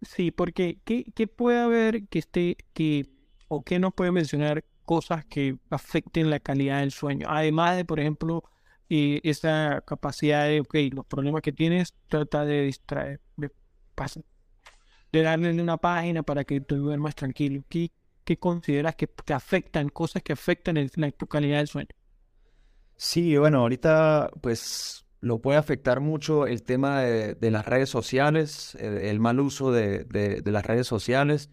[0.01, 3.10] Sí, porque ¿qué, qué puede haber que esté, que,
[3.49, 7.28] o qué nos puede mencionar cosas que afecten la calidad del sueño?
[7.30, 8.45] Además de, por ejemplo,
[8.90, 13.52] y esa capacidad de, ok, los problemas que tienes, trata de distraer, de,
[15.12, 17.64] de darle una página para que tú duermas tranquilo.
[17.70, 17.92] ¿Qué,
[18.24, 21.90] qué consideras que te afectan, cosas que afectan el, la, tu calidad del sueño?
[22.96, 28.76] Sí, bueno, ahorita pues lo puede afectar mucho el tema de, de las redes sociales,
[28.76, 31.52] el, mal uso de, de, de, las redes sociales.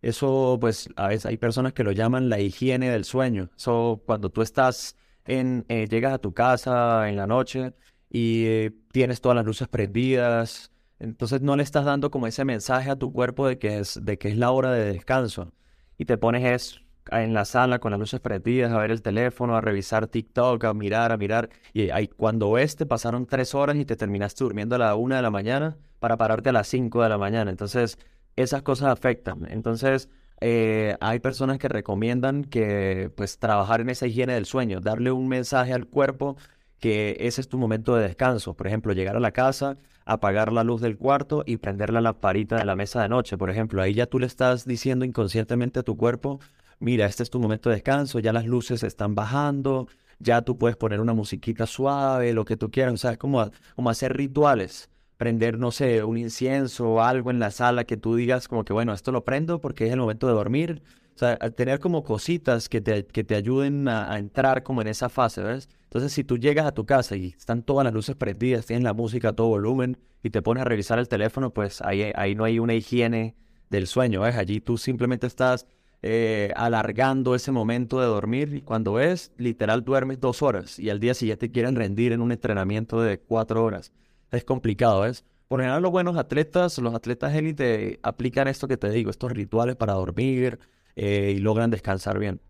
[0.00, 3.50] Eso pues a veces hay personas que lo llaman la higiene del sueño.
[3.56, 4.96] Eso cuando tú estás
[5.28, 7.74] eh, llegas a tu casa en la noche
[8.10, 12.90] y eh, tienes todas las luces prendidas, entonces no le estás dando como ese mensaje
[12.90, 15.52] a tu cuerpo de que es, de que es la hora de descanso
[15.98, 19.56] y te pones es en la sala con las luces prendidas, a ver el teléfono,
[19.56, 21.48] a revisar TikTok, a mirar, a mirar.
[21.72, 25.22] Y cuando ves, te pasaron tres horas y te terminaste durmiendo a la una de
[25.22, 27.50] la mañana para pararte a las cinco de la mañana.
[27.50, 27.98] Entonces,
[28.36, 29.46] esas cosas afectan.
[29.50, 30.08] Entonces,
[30.40, 35.28] eh, hay personas que recomiendan que, pues, trabajar en esa higiene del sueño, darle un
[35.28, 36.36] mensaje al cuerpo
[36.78, 38.54] que ese es tu momento de descanso.
[38.54, 42.56] Por ejemplo, llegar a la casa, apagar la luz del cuarto y prender la lamparita
[42.56, 43.82] de la mesa de noche, por ejemplo.
[43.82, 46.40] Ahí ya tú le estás diciendo inconscientemente a tu cuerpo,
[46.78, 50.76] mira, este es tu momento de descanso, ya las luces están bajando, ya tú puedes
[50.76, 54.90] poner una musiquita suave, lo que tú quieras, o sea, es como, como hacer rituales,
[55.18, 58.72] prender, no sé, un incienso o algo en la sala que tú digas como que,
[58.72, 60.82] bueno, esto lo prendo porque es el momento de dormir,
[61.14, 65.08] o sea, tener como cositas que te, que te ayuden a, entrar como en esa
[65.08, 65.68] fase, ¿ves?
[65.84, 68.92] Entonces, si tú llegas a tu casa y están todas las luces prendidas, tienes la
[68.92, 72.44] música a todo volumen y te pones a revisar el teléfono, pues ahí, ahí no
[72.44, 73.34] hay una higiene
[73.70, 74.36] del sueño, ¿ves?
[74.36, 75.66] Allí tú simplemente estás
[76.02, 81.00] eh, alargando ese momento de dormir y cuando ves, literal duermes dos horas y al
[81.00, 83.92] día siguiente quieren rendir en un entrenamiento de cuatro horas.
[84.30, 85.24] Es complicado, ¿ves?
[85.48, 89.76] Por general los buenos atletas, los atletas élite aplican esto que te digo, estos rituales
[89.76, 90.58] para dormir
[90.94, 92.40] eh, y logran descansar bien.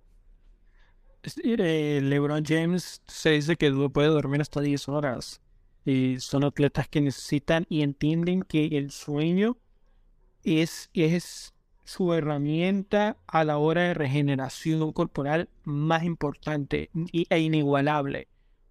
[1.22, 5.40] Eh, LeBron James se dice que puede dormir hasta 10 horas.
[5.84, 9.56] Y son atletas que necesitan y entienden que el sueño
[10.42, 11.54] es, es
[11.84, 18.28] su herramienta a la hora de regeneración corporal más importante e inigualable.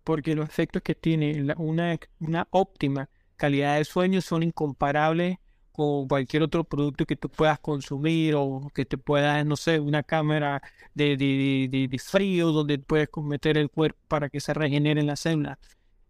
[0.07, 5.37] Porque los efectos que tiene una, una óptima calidad de sueño son incomparables
[5.73, 10.03] con cualquier otro producto que tú puedas consumir o que te pueda, no sé, una
[10.03, 10.61] cámara
[10.93, 15.59] de, de, de, frío donde puedes meter el cuerpo para que se regenere la célula.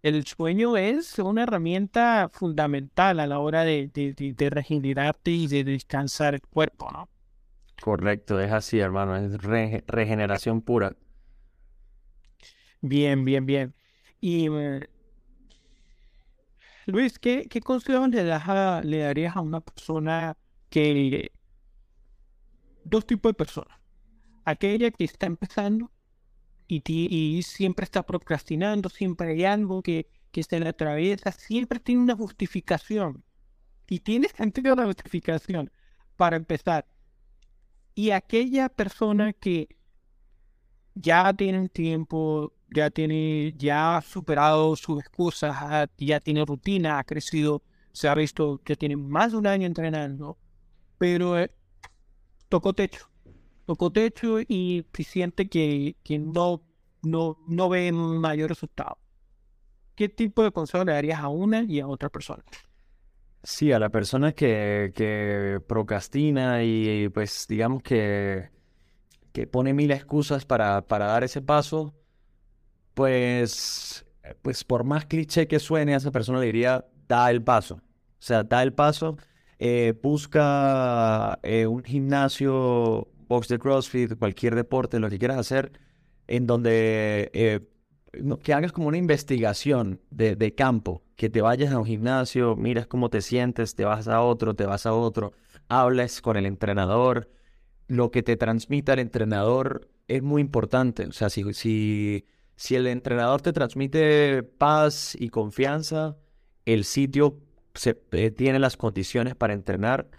[0.04, 6.36] El sueño es una herramienta fundamental a la hora de, de, regenerarte y de descansar
[6.36, 7.10] el cuerpo, ¿no?
[7.82, 9.42] Correcto, es así, hermano, es
[9.88, 10.96] regeneración pura.
[12.82, 13.74] Bien, bien, bien.
[14.20, 14.90] Y eh,
[16.86, 20.38] Luis, ¿qué, qué consejos le, le darías a una persona
[20.70, 21.32] que...
[22.84, 23.78] Dos tipos de personas.
[24.46, 25.92] Aquella que está empezando
[26.68, 32.02] y, y siempre está procrastinando, siempre hay algo que, que se le atraviesa, siempre tiene
[32.02, 33.24] una justificación.
[33.90, 35.72] Y tiene sentido la justificación
[36.16, 36.88] para empezar.
[37.96, 39.70] Y aquella persona que
[40.96, 47.64] ya tiene tiempo, ya tiene, ya ha superado sus excusas, ya tiene rutina, ha crecido,
[47.92, 50.38] se ha visto que tiene más de un año entrenando,
[50.98, 51.52] pero eh,
[52.50, 53.10] tocó techo,
[53.66, 56.62] tocó techo y siente que, que no,
[57.04, 58.98] no, no ve mayor resultado.
[59.96, 62.44] ¿Qué tipo de consejo le darías a una y a otra persona?
[63.44, 68.50] Sí, a la persona que, que procrastina y pues digamos que,
[69.32, 71.96] que pone mil excusas para, para dar ese paso,
[72.98, 74.08] pues,
[74.42, 77.76] pues por más cliché que suene, a esa persona le diría, da el paso.
[77.76, 77.82] O
[78.18, 79.18] sea, da el paso,
[79.60, 85.74] eh, busca eh, un gimnasio, box de CrossFit, cualquier deporte, lo que quieras hacer,
[86.26, 87.60] en donde eh,
[88.42, 93.12] que hagas como una investigación de, campo, que te vayas a un gimnasio, miras cómo
[93.12, 95.34] te sientes, te vas a otro, te vas a otro,
[95.68, 97.30] hables con el entrenador,
[97.88, 101.06] lo que te transmita el entrenador es muy importante.
[101.06, 101.44] O sea, si
[102.58, 106.18] si el entrenador te transmite paz y confianza,
[106.66, 107.38] el sitio
[107.76, 110.10] se, eh, tiene las condiciones para entrenar,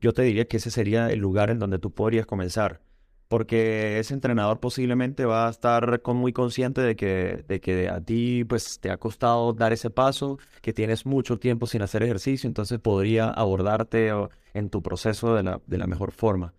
[0.00, 2.82] yo te diría que ese sería el lugar en donde tú podrías comenzar.
[3.28, 8.00] Porque ese entrenador posiblemente va a estar con, muy consciente de que, de que a
[8.00, 12.48] ti pues, te ha costado dar ese paso, que tienes mucho tiempo sin hacer ejercicio,
[12.48, 14.10] entonces podría abordarte
[14.54, 16.52] en tu proceso de la, de la mejor forma.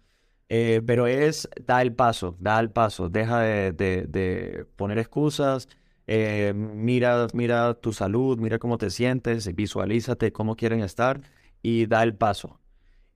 [0.49, 5.67] Eh, pero es, da el paso, da el paso, deja de, poner excusas,
[6.07, 11.21] eh, mira, mira tu salud, mira cómo te sientes, visualízate cómo quieren estar
[11.61, 12.59] y da el paso.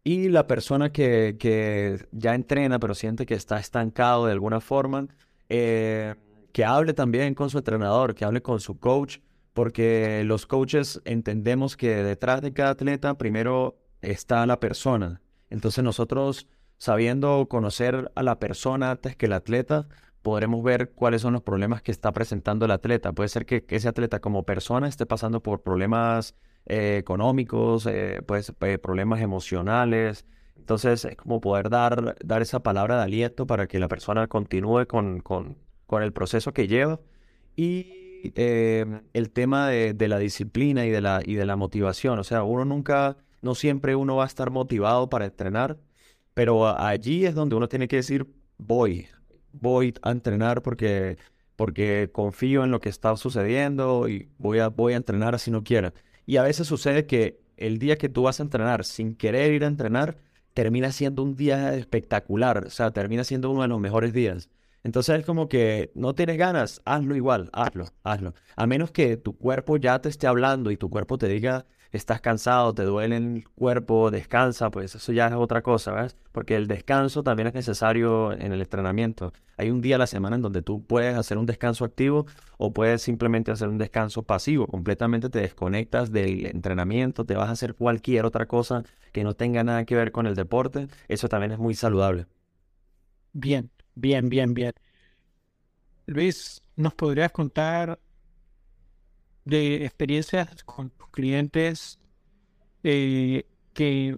[0.03, 5.07] Y la persona que, que ya entrena pero siente que está estancado de alguna forma,
[5.47, 6.15] eh,
[6.51, 9.19] que hable también con su entrenador, que hable con su coach,
[9.53, 15.21] porque los coaches entendemos que detrás de cada atleta primero está la persona.
[15.49, 16.47] Entonces nosotros
[16.81, 19.87] sabiendo conocer a la persona antes que el atleta,
[20.23, 23.13] podremos ver cuáles son los problemas que está presentando el atleta.
[23.13, 26.33] Puede ser que, ese atleta como persona esté pasando por problemas
[26.65, 28.51] eh, económicos, eh, pues,
[28.81, 30.25] problemas emocionales.
[30.57, 34.87] Entonces es como poder dar, dar esa palabra de aliento para que la persona continúe
[34.87, 36.99] con, con, con el proceso que lleva.
[37.55, 42.17] Y el tema de, de, la disciplina y de la, y de la motivación.
[42.17, 45.77] O sea, uno nunca, no siempre uno va a estar motivado para entrenar
[46.33, 48.27] pero allí es donde uno tiene que decir,
[48.57, 49.07] voy,
[49.51, 51.17] voy a entrenar porque,
[51.55, 55.63] porque confío en lo que está sucediendo y voy a, voy a entrenar así no
[55.63, 55.93] quiera.
[56.25, 59.63] Y a veces sucede que el día que tú vas a entrenar sin querer ir
[59.63, 60.17] a entrenar,
[60.53, 64.49] termina siendo un día espectacular, o sea, termina siendo uno de los mejores días.
[64.83, 68.33] Entonces es como que no tienes ganas, hazlo igual, hazlo, hazlo.
[68.55, 72.21] A menos que tu cuerpo ya te esté hablando y tu cuerpo te diga, estás
[72.21, 76.15] cansado, te duele el cuerpo, descansa, pues eso ya es otra cosa, ¿ves?
[76.31, 79.33] Porque el descanso también es necesario en el entrenamiento.
[79.57, 82.25] Hay un día a la semana en donde tú puedes hacer un descanso activo
[82.57, 84.67] o puedes simplemente hacer un descanso pasivo.
[84.67, 89.63] Completamente te desconectas del entrenamiento, te vas a hacer cualquier otra cosa que no tenga
[89.63, 90.87] nada que ver con el deporte.
[91.07, 92.27] Eso también es muy saludable.
[93.33, 94.73] Bien, Bien, bien, bien.
[96.05, 97.99] Luis, ¿nos podrías contar
[99.45, 101.99] de experiencias con tus clientes
[102.83, 104.17] eh, que,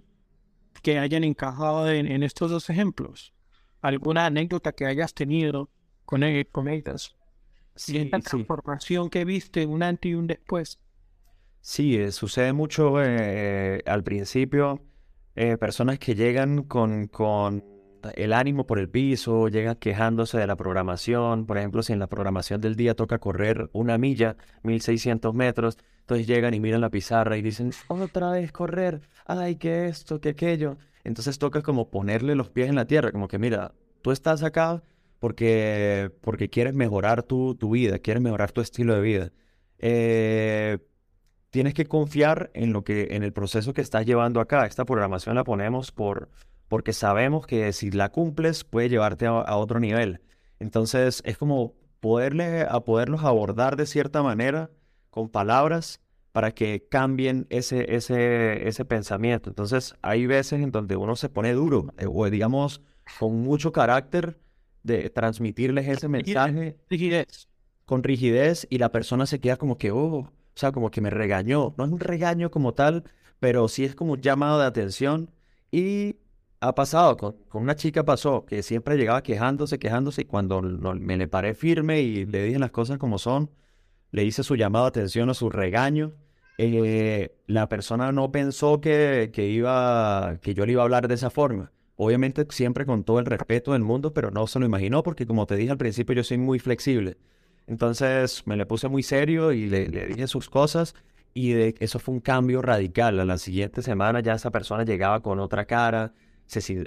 [0.82, 3.32] que hayan encajado en, estos dos ejemplos?
[3.80, 5.70] ¿Alguna anécdota que hayas tenido
[6.04, 6.22] con,
[6.52, 7.14] con ellas?
[7.76, 10.78] Sí, esta transformación que viste, un antes y un después.
[11.60, 14.80] Sí, eh, sucede mucho eh, al principio.
[15.34, 17.73] personas que llegan con, con
[18.14, 21.46] el ánimo por el piso, llegan quejándose de la programación.
[21.46, 26.26] Por ejemplo, si en la programación del día toca correr una milla, 1600 metros, entonces
[26.26, 30.76] llegan y miran la pizarra y dicen, otra vez correr, ay, que esto, que aquello.
[31.02, 34.82] Entonces toca como ponerle los pies en la tierra, como que mira, tú estás acá
[35.18, 39.32] porque, porque quieres mejorar tu, tu vida, quieres mejorar tu estilo de vida.
[39.78, 40.78] Eh,
[41.50, 44.66] tienes que confiar en lo que, en el proceso que estás llevando acá.
[44.66, 46.30] Esta programación la ponemos por,
[46.74, 50.20] porque sabemos que si la cumples puede llevarte a, otro nivel.
[50.58, 54.72] Entonces es como poderle, a poderlos abordar de cierta manera
[55.08, 56.00] con palabras
[56.32, 59.50] para que cambien ese, ese, ese pensamiento.
[59.50, 62.82] Entonces hay veces en donde uno se pone duro eh, o digamos
[63.20, 64.40] con mucho carácter
[64.82, 67.46] de transmitirles ese mensaje rigidez.
[67.84, 71.10] con rigidez y la persona se queda como que, oh, o sea, como que me
[71.10, 71.72] regañó.
[71.78, 73.04] No es un regaño como tal,
[73.38, 75.30] pero sí es como un llamado de atención
[75.70, 76.16] y
[76.68, 81.28] ha pasado, con, una chica pasó, que siempre llegaba quejándose, quejándose, y cuando me le
[81.28, 83.50] paré firme y le dije las cosas como son,
[84.10, 86.12] le hice su llamado de atención o su regaño,
[86.58, 91.14] eh, la persona no pensó que, que, iba, que yo le iba a hablar de
[91.14, 91.72] esa forma.
[91.96, 95.46] Obviamente siempre con todo el respeto del mundo, pero no se lo imaginó porque como
[95.46, 97.16] te dije al principio yo soy muy flexible.
[97.66, 100.94] Entonces me le puse muy serio y le, dije sus cosas
[101.32, 103.18] y de, eso fue un cambio radical.
[103.20, 106.12] A la siguiente semana ya esa persona llegaba con otra cara,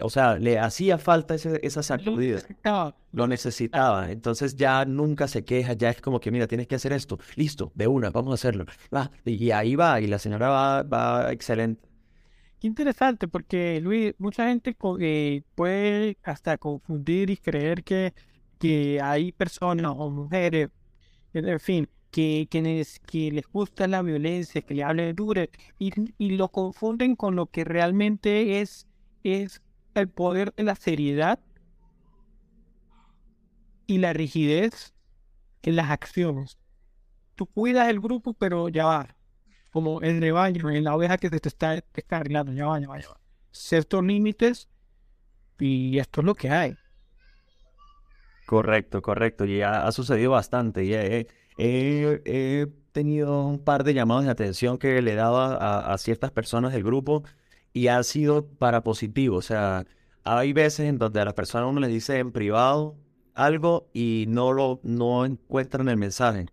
[0.01, 2.39] o sea, le hacía falta esa sacudida.
[3.12, 4.12] Lo necesitaba.
[4.12, 7.20] Entonces ya nunca se queja, ya es como que, mira, tienes que hacer esto.
[7.36, 8.66] Listo, de una, vamos a hacerlo.
[9.26, 11.88] y ahí va, y la señora va, va excelente.
[12.60, 18.14] Qué interesante, porque Luis, mucha gente eh, puede hasta confundir y creer que,
[18.58, 20.70] que hay personas o mujeres,
[21.34, 25.43] en fin, que, que, les gusta la violencia, que le hablen duro,
[25.78, 28.86] y, y lo confunden con lo que realmente es
[29.34, 29.61] es
[29.95, 31.39] el poder de la seriedad
[33.88, 34.93] y la rigidez
[35.63, 36.57] en las acciones.
[37.36, 39.15] Tú cuidas el grupo, pero ya va.
[39.71, 42.99] Como el rebaño, en la oveja que se te está descarrilando, ya va, ya va,
[42.99, 43.19] ya va.
[43.51, 44.69] Ciertos límites
[45.59, 46.75] y esto es lo que hay.
[48.45, 49.45] Correcto, correcto.
[49.45, 50.86] Y ha, sucedido bastante.
[50.86, 50.93] Y
[51.57, 56.73] he, tenido un par de llamados de atención que le daba a, a ciertas personas
[56.73, 57.23] del grupo
[57.78, 59.38] y ha sido para positivo.
[59.38, 59.86] O sea,
[60.23, 62.97] hay veces en donde a la persona uno le dice en privado
[63.36, 66.47] algo y no lo no encuentran el mensaje.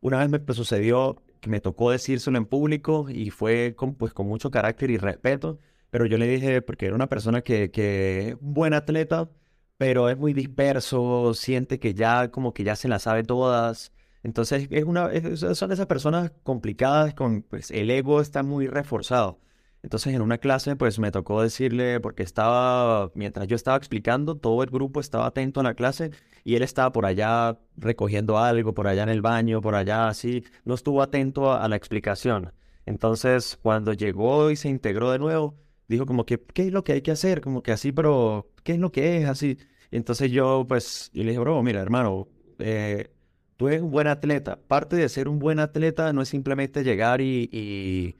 [0.00, 4.26] Una vez me sucedió que me tocó decírselo en público y fue con, pues, con
[4.26, 5.58] mucho carácter y respeto,
[5.90, 9.30] pero yo le dije, porque era una persona que, es un buen atleta,
[9.76, 13.92] pero es muy disperso, siente que ya como que ya se la sabe todas.
[14.22, 19.40] Entonces es una, son esas personas complicadas con pues, el ego está muy reforzado.
[19.82, 24.62] Entonces en una clase pues me tocó decirle, porque estaba, mientras yo estaba explicando, todo
[24.62, 26.10] el grupo estaba atento a la clase
[26.44, 30.44] y él estaba por allá recogiendo algo, por allá en el baño, por allá así,
[30.64, 32.52] no estuvo atento a, la explicación.
[32.86, 35.58] Entonces cuando llegó y se integró de nuevo,
[35.88, 37.40] dijo como que, ¿qué es lo que hay que hacer?
[37.40, 39.58] Como que así, pero ¿qué es lo que es así?
[39.90, 42.28] Y entonces yo pues, yo le dije, bro, mira hermano,
[42.58, 43.10] eh,
[43.56, 44.58] tú eres un buen atleta.
[44.68, 48.16] Parte de ser un buen atleta no es simplemente llegar y y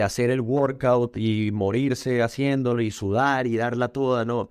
[0.00, 4.48] hacer el workout y morirse haciéndolo y sudar y darla toda, no.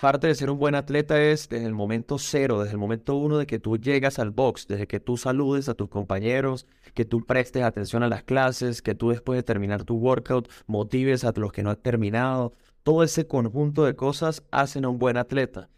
[0.00, 3.36] Parte de ser un buen atleta es desde el momento cero, desde el momento uno
[3.36, 7.26] de que tú llegas al box, desde que tú saludes a tus compañeros, que tú
[7.26, 11.52] prestes atención a las clases, que tú después de terminar tu workout motives a los
[11.52, 12.54] que no han terminado.
[12.82, 15.68] Todo ese conjunto de cosas hacen a un buen atleta.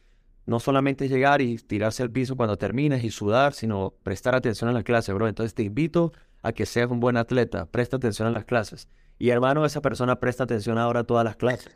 [0.46, 4.72] no solamente llegar y tirarse al piso cuando termines y sudar, sino prestar atención a
[4.72, 5.28] la clase, bro.
[5.28, 6.12] Entonces te invito
[6.42, 8.88] a que seas un buen atleta, presta atención a las clases.
[9.18, 11.74] Y hermano, esa persona presta atención ahora a todas las clases.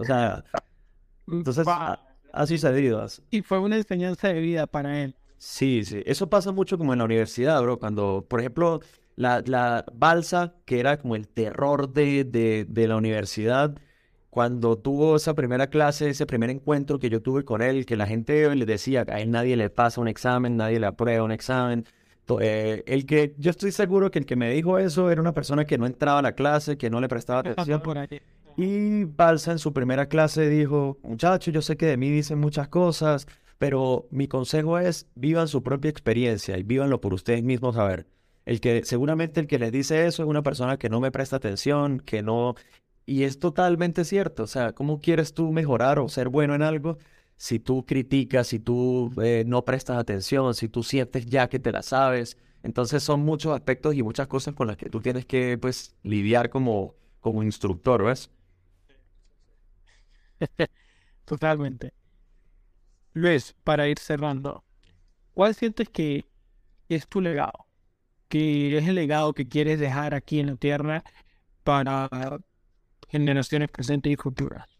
[0.00, 0.44] o sea,
[1.30, 3.06] entonces ha sucedido.
[3.30, 5.14] Y fue una enseñanza de vida para él.
[5.38, 6.02] Sí, sí.
[6.04, 7.78] Eso pasa mucho como en la universidad, bro.
[7.78, 8.80] Cuando, por ejemplo,
[9.16, 13.74] la, la balsa, que era como el terror de, de, de la universidad,
[14.30, 18.06] cuando tuvo esa primera clase, ese primer encuentro que yo tuve con él, que la
[18.06, 21.84] gente le decía a él nadie le pasa un examen, nadie le aprueba un examen.
[22.40, 25.64] Eh, el que yo estoy seguro que el que me dijo eso era una persona
[25.64, 27.82] que no entraba a la clase, que no le prestaba atención.
[28.56, 32.68] Y Balsa en su primera clase dijo, muchachos, yo sé que de mí dicen muchas
[32.68, 33.26] cosas,
[33.56, 38.06] pero mi consejo es vivan su propia experiencia y vívanlo por ustedes mismos a ver.
[38.46, 41.36] El que seguramente el que les dice eso es una persona que no me presta
[41.36, 42.56] atención, que no
[43.06, 44.42] y es totalmente cierto.
[44.42, 46.98] O sea, ¿cómo quieres tú mejorar o ser bueno en algo
[47.38, 51.72] si tú criticas, si tú eh, no prestas atención, si tú sientes ya que te
[51.72, 52.38] la sabes?
[52.64, 56.50] Entonces son muchos aspectos y muchas cosas con las que tú tienes que pues lidiar
[56.50, 58.30] como, como instructor, ¿ves?
[61.26, 61.92] Totalmente.
[63.14, 64.64] Luis, para ir cerrando,
[65.34, 66.28] ¿cuál sientes que
[66.88, 67.66] es tu legado?
[68.28, 71.04] ¿Qué es el legado que quieres dejar aquí en la Tierra
[71.64, 72.08] para
[73.08, 74.77] generaciones presentes y futuras.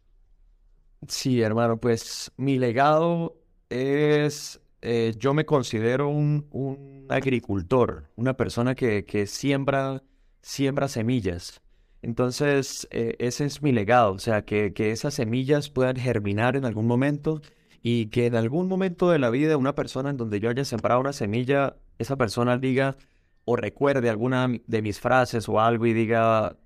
[1.07, 8.75] Sí, hermano, pues mi legado es, eh, yo me considero un, un agricultor, una persona
[8.75, 10.03] que, que siembra,
[10.43, 11.63] siembra semillas.
[12.03, 16.65] Entonces, eh, ese es mi legado, o sea, que, que esas semillas puedan germinar en
[16.65, 17.41] algún momento
[17.81, 21.01] y que en algún momento de la vida una persona en donde yo haya sembrado
[21.01, 22.97] una semilla, esa persona diga
[23.45, 26.57] o recuerde alguna de mis frases o algo y diga,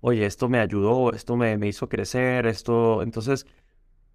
[0.00, 3.46] oye, esto me ayudó, esto me, me hizo crecer, esto, entonces,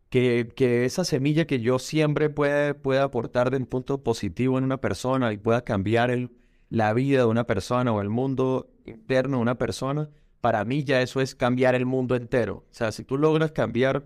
[0.09, 4.63] que, que, esa semilla que yo siempre pueda, pueda aportar de un punto positivo en
[4.63, 6.31] una persona y pueda cambiar el,
[6.69, 10.09] la vida de una persona o el mundo interno de una persona,
[10.41, 12.65] para mí ya eso es cambiar el mundo entero.
[12.71, 14.05] O sea, si tú logras cambiar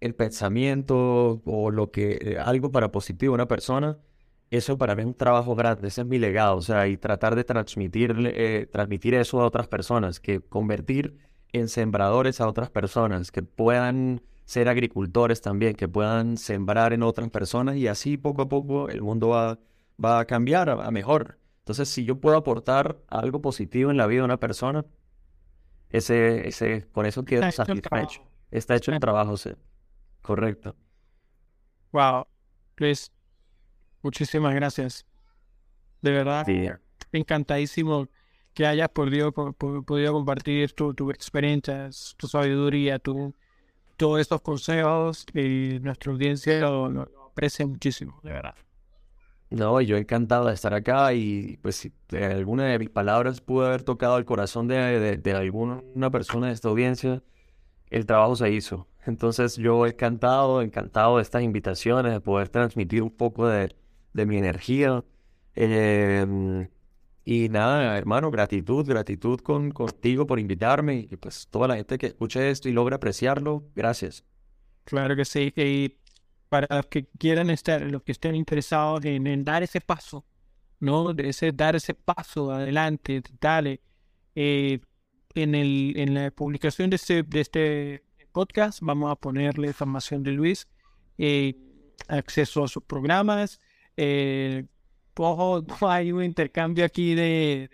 [0.00, 3.98] el pensamiento o lo que, eh, algo para positivo de una persona,
[4.50, 7.36] eso para mí es un trabajo grande, ese es mi legado, o sea, y tratar
[7.36, 11.18] de transmitir, eh, transmitir eso a otras personas, que convertir
[11.52, 17.30] en sembradores a otras personas, que puedan ser agricultores también, que puedan sembrar en otras
[17.30, 19.60] personas y así poco a poco el mundo va,
[20.04, 21.38] va a cambiar a, mejor.
[21.60, 24.84] Entonces, si yo puedo aportar algo positivo en la vida de una persona,
[25.90, 28.22] ese, ese, con eso quedo satisfecho.
[28.50, 29.50] Está hecho el trabajo, sí.
[30.20, 30.74] Correcto.
[31.92, 32.26] Wow.
[32.76, 33.12] Luis,
[34.02, 35.06] Muchísimas gracias.
[36.02, 36.44] De verdad,
[37.12, 38.08] encantadísimo
[38.52, 43.32] que hayas podido, podido compartir tu, tu experiencia, tu sabiduría, tu,
[44.00, 48.54] todos estos consejos y nuestra audiencia lo, aprecia muchísimo, de verdad.
[49.50, 53.82] No, yo encantado de estar acá y pues si alguna de mis palabras pudo haber
[53.82, 57.22] tocado el corazón de, de alguna persona de esta audiencia,
[57.90, 58.88] el trabajo se hizo.
[59.04, 63.74] Entonces yo encantado, encantado de estas invitaciones, de poder transmitir un poco de,
[64.14, 65.04] de mi energía.
[65.54, 66.68] Em,
[67.32, 72.08] y nada, hermano, gratitud, gratitud con, contigo por invitarme y pues toda la gente que
[72.08, 74.24] escuche esto y logra apreciarlo, gracias.
[74.82, 75.94] Claro que sí, y
[76.48, 80.24] para los que quieran estar, los que estén interesados en, dar ese paso,
[80.80, 81.14] ¿no?
[81.14, 83.80] De ese, dar ese paso adelante, dale.
[84.34, 84.80] Eh,
[85.36, 90.32] en, el, en la publicación de este, de este podcast vamos a ponerle información de
[90.32, 90.66] Luis,
[91.16, 91.54] eh,
[92.08, 93.60] acceso a sus programas,
[93.96, 94.64] eh,
[95.24, 97.70] ojo, no hay un intercambio aquí de,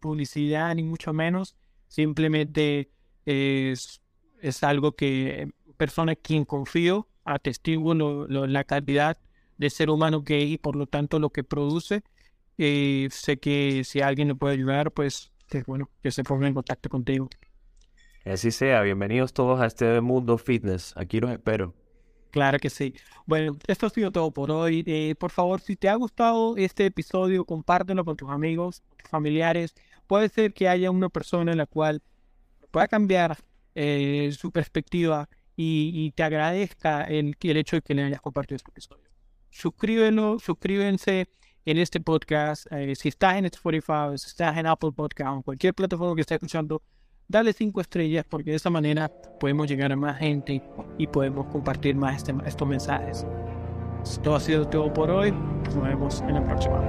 [0.00, 1.56] publicidad, ni mucho menos.
[1.88, 2.90] Simplemente
[3.26, 4.00] es,
[4.62, 9.18] algo que persona quien confío, atestigo la calidad
[9.58, 12.02] de ser humano que es y por lo tanto lo que produce.
[12.58, 15.32] Eh, sé que si alguien le puede ayudar, pues
[15.66, 17.28] bueno, que se ponga en contacto contigo.
[18.24, 20.94] Así sea, bienvenidos todos a este mundo fitness.
[20.96, 21.74] Aquí los espero.
[22.30, 22.94] Claro que sí.
[23.26, 24.84] Bueno, esto ha sido todo por hoy.
[24.86, 29.74] Eh, por favor, si te ha gustado este episodio, compártelo con tus amigos, tus familiares.
[30.06, 32.02] Puede ser que haya una persona en la cual
[32.70, 33.36] pueda cambiar
[33.74, 38.70] eh, su perspectiva y, te agradezca el, el hecho de que le hayas compartido este
[38.70, 39.04] episodio.
[39.50, 41.28] Suscríbelo, suscríbense
[41.64, 42.66] en este podcast.
[42.72, 46.36] Eh, si estás en Spotify, si estás en Apple Podcast o cualquier plataforma que estés
[46.36, 46.82] escuchando,
[47.30, 49.08] dale cinco estrellas porque de esa manera
[49.38, 50.60] podemos llegar a más gente
[50.98, 53.24] y podemos compartir más este, estos mensajes.
[54.02, 55.32] Esto ha sido todo por hoy.
[55.64, 56.80] Nos vemos en la próxima.